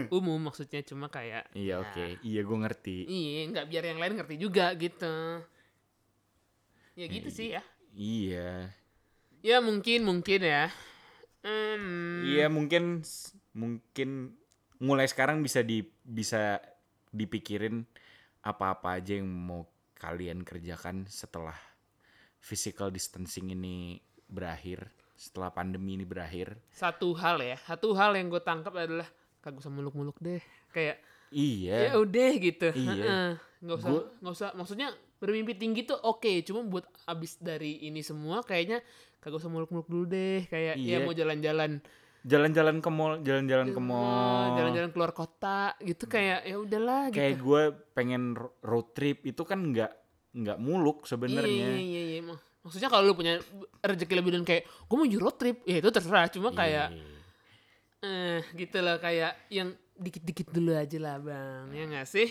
Umum 0.08 0.40
maksudnya 0.40 0.80
cuma 0.80 1.12
kayak 1.12 1.52
Iya 1.52 1.76
ya, 1.76 1.84
oke. 1.84 2.06
Iya 2.24 2.40
gue 2.42 2.58
ngerti. 2.64 2.96
Iya, 3.04 3.40
nggak 3.52 3.66
biar 3.68 3.84
yang 3.92 4.00
lain 4.00 4.14
ngerti 4.16 4.34
juga 4.40 4.72
gitu. 4.76 5.44
Ya 6.96 7.06
gitu 7.12 7.28
sih 7.28 7.52
ya. 7.52 7.62
Iya. 7.92 8.72
Ya 9.46 9.62
mungkin 9.62 10.02
mungkin 10.02 10.42
ya. 10.42 10.74
Hmm, 11.46 12.26
Iya 12.26 12.50
mungkin 12.50 13.06
mungkin 13.54 14.34
mulai 14.82 15.06
sekarang 15.06 15.38
bisa 15.38 15.62
di 15.62 15.86
bisa 16.02 16.58
dipikirin 17.14 17.86
apa-apa 18.42 18.98
aja 18.98 19.14
yang 19.14 19.30
mau 19.30 19.62
kalian 19.96 20.42
kerjakan 20.42 21.06
setelah 21.06 21.54
physical 22.42 22.90
distancing 22.90 23.54
ini 23.54 24.02
berakhir, 24.26 24.90
setelah 25.14 25.54
pandemi 25.54 25.94
ini 25.94 26.02
berakhir. 26.02 26.58
Satu 26.74 27.14
hal 27.14 27.38
ya, 27.38 27.54
satu 27.62 27.94
hal 27.94 28.18
yang 28.18 28.26
gue 28.26 28.42
tangkap 28.42 28.74
adalah 28.74 29.06
kagak 29.38 29.62
usah 29.62 29.70
muluk-muluk 29.70 30.18
deh. 30.18 30.42
Kayak 30.74 30.98
ya 31.30 31.94
Iya. 31.94 31.94
udah 31.94 32.30
gitu. 32.42 32.68
Iya. 32.74 33.38
Nggak 33.62 33.76
usah 33.78 33.90
Gua- 33.94 34.06
nggak 34.18 34.34
usah 34.34 34.50
maksudnya 34.58 34.88
bermimpi 35.16 35.52
tinggi 35.52 35.82
tuh 35.82 35.96
oke, 35.96 36.28
cuma 36.42 36.60
buat 36.62 36.84
abis 37.04 37.36
dari 37.36 37.82
ini 37.82 38.00
semua 38.00 38.40
kayaknya 38.40 38.80
kagak 39.18 39.38
usah 39.38 39.48
muluk-muluk 39.48 39.84
dulu 39.84 40.04
deh. 40.06 40.44
Kayak 40.44 40.74
ya 40.76 40.96
Iya. 40.96 40.98
mau 41.00 41.12
jalan-jalan 41.12 41.80
Jalan-jalan 42.22 42.76
ke 42.78 42.90
mall, 42.90 43.12
jalan-jalan 43.20 43.70
ke 43.70 43.78
mall. 43.80 44.58
jalan-jalan 44.58 44.90
keluar 44.90 45.12
kota 45.12 45.78
gitu 45.80 46.04
kayak 46.04 46.42
ya 46.42 46.56
udahlah 46.56 47.06
gitu. 47.08 47.16
kayak 47.16 47.38
gue 47.38 47.62
pengen 47.92 48.34
ro- 48.34 48.58
road 48.60 48.90
trip 48.92 49.22
itu 49.22 49.38
kan 49.40 49.62
nggak 49.62 49.94
nggak 50.34 50.58
muluk 50.58 51.00
Iya, 51.00 51.08
sebenarnya 51.08 51.46
iya, 51.46 51.78
iya, 51.78 52.02
iya. 52.10 52.20
Mak- 52.20 52.42
Maksudnya 52.60 52.90
kalau 52.90 53.06
lu 53.06 53.14
punya 53.14 53.38
rezeki 53.80 54.14
lebih 54.16 54.32
dan 54.32 54.42
kayak 54.42 54.66
gue 54.66 54.96
mau 54.96 55.06
Euro 55.06 55.30
trip, 55.30 55.62
ya 55.62 55.78
itu 55.78 55.86
terserah. 55.86 56.26
Cuma 56.26 56.50
kayak 56.50 56.90
Iya. 56.90 57.06
eh 58.02 58.40
gitu 58.54 58.78
lah 58.78 58.98
kayak 58.98 59.46
yang 59.48 59.70
dikit-dikit 59.94 60.50
dulu 60.50 60.74
aja 60.74 60.98
lah 60.98 61.16
bang, 61.16 61.70
ya 61.70 61.84
nggak 61.86 62.06
sih? 62.06 62.26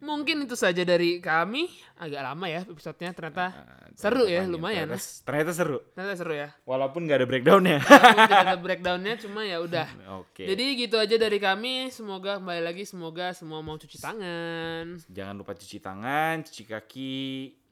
Mungkin 0.00 0.48
itu 0.48 0.56
saja 0.56 0.80
dari 0.80 1.20
kami. 1.20 1.68
Agak 2.00 2.24
lama 2.24 2.48
ya 2.48 2.64
episodenya 2.64 3.12
ternyata 3.12 3.52
seru 3.92 4.24
ya, 4.24 4.48
lumayan. 4.48 4.88
ternyata, 4.88 5.04
ternyata 5.20 5.52
seru 5.52 5.78
Ternyata 5.92 6.14
seru 6.16 6.32
ya. 6.32 6.48
walaupun 6.64 7.04
nggak 7.04 7.18
ada 7.20 7.28
breakdownnya 7.28 7.78
Walaupun 7.84 8.24
tidak 8.24 8.40
ada 8.40 8.56
breakdownnya, 8.56 9.14
cuma 9.20 9.40
ya 9.44 9.60
udah. 9.60 9.84
oke 10.24 10.44
Jadi 10.48 10.64
gitu 10.80 10.96
aja 10.96 11.16
dari 11.20 11.36
kami. 11.36 11.92
Semoga 11.92 12.40
kembali 12.40 12.62
lagi, 12.64 12.88
semoga 12.88 13.36
semua 13.36 13.60
mau 13.60 13.76
cuci 13.76 14.00
tangan, 14.00 14.96
jangan 15.12 15.34
lupa 15.36 15.52
cuci 15.52 15.78
tangan 15.78 16.40
cuci 16.48 16.62
kaki 16.64 17.20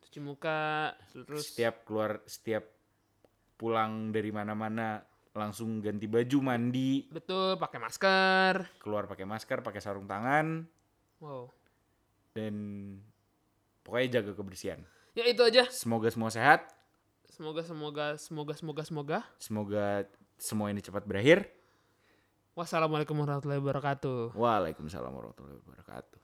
cuci 0.05 0.19
muka, 0.21 0.93
terus 1.12 1.49
setiap 1.49 1.88
keluar 1.88 2.21
setiap 2.29 2.69
pulang 3.57 4.12
dari 4.12 4.29
mana-mana 4.29 5.01
langsung 5.33 5.79
ganti 5.79 6.05
baju 6.05 6.38
mandi 6.43 7.07
betul 7.09 7.55
pakai 7.57 7.79
masker. 7.79 8.55
keluar 8.81 9.07
pakai 9.07 9.25
masker 9.25 9.59
pakai 9.62 9.81
sarung 9.81 10.05
tangan 10.05 10.67
Wow. 11.19 11.51
Dan 12.38 12.55
pokoknya 13.83 14.22
jaga 14.22 14.33
kebersihan 14.33 14.81
Ya 15.12 15.27
itu 15.27 15.42
aja. 15.42 15.66
semoga 15.68 16.07
semua 16.09 16.31
sehat 16.31 16.62
Semoga 17.29 17.62
semoga 17.62 18.07
semoga 18.16 18.55
semoga 18.55 18.83
semoga. 18.83 19.18
semoga 19.37 19.85
semua 20.38 20.70
ini 20.70 20.79
cepat 20.79 21.03
berakhir 21.03 21.51
Wassalamualaikum 22.55 23.14
warahmatullahi 23.14 23.59
wabarakatuh. 23.59 24.35
waalaikumsalam 24.35 25.11
warahmatullahi 25.11 25.59
wabarakatuh 25.59 26.18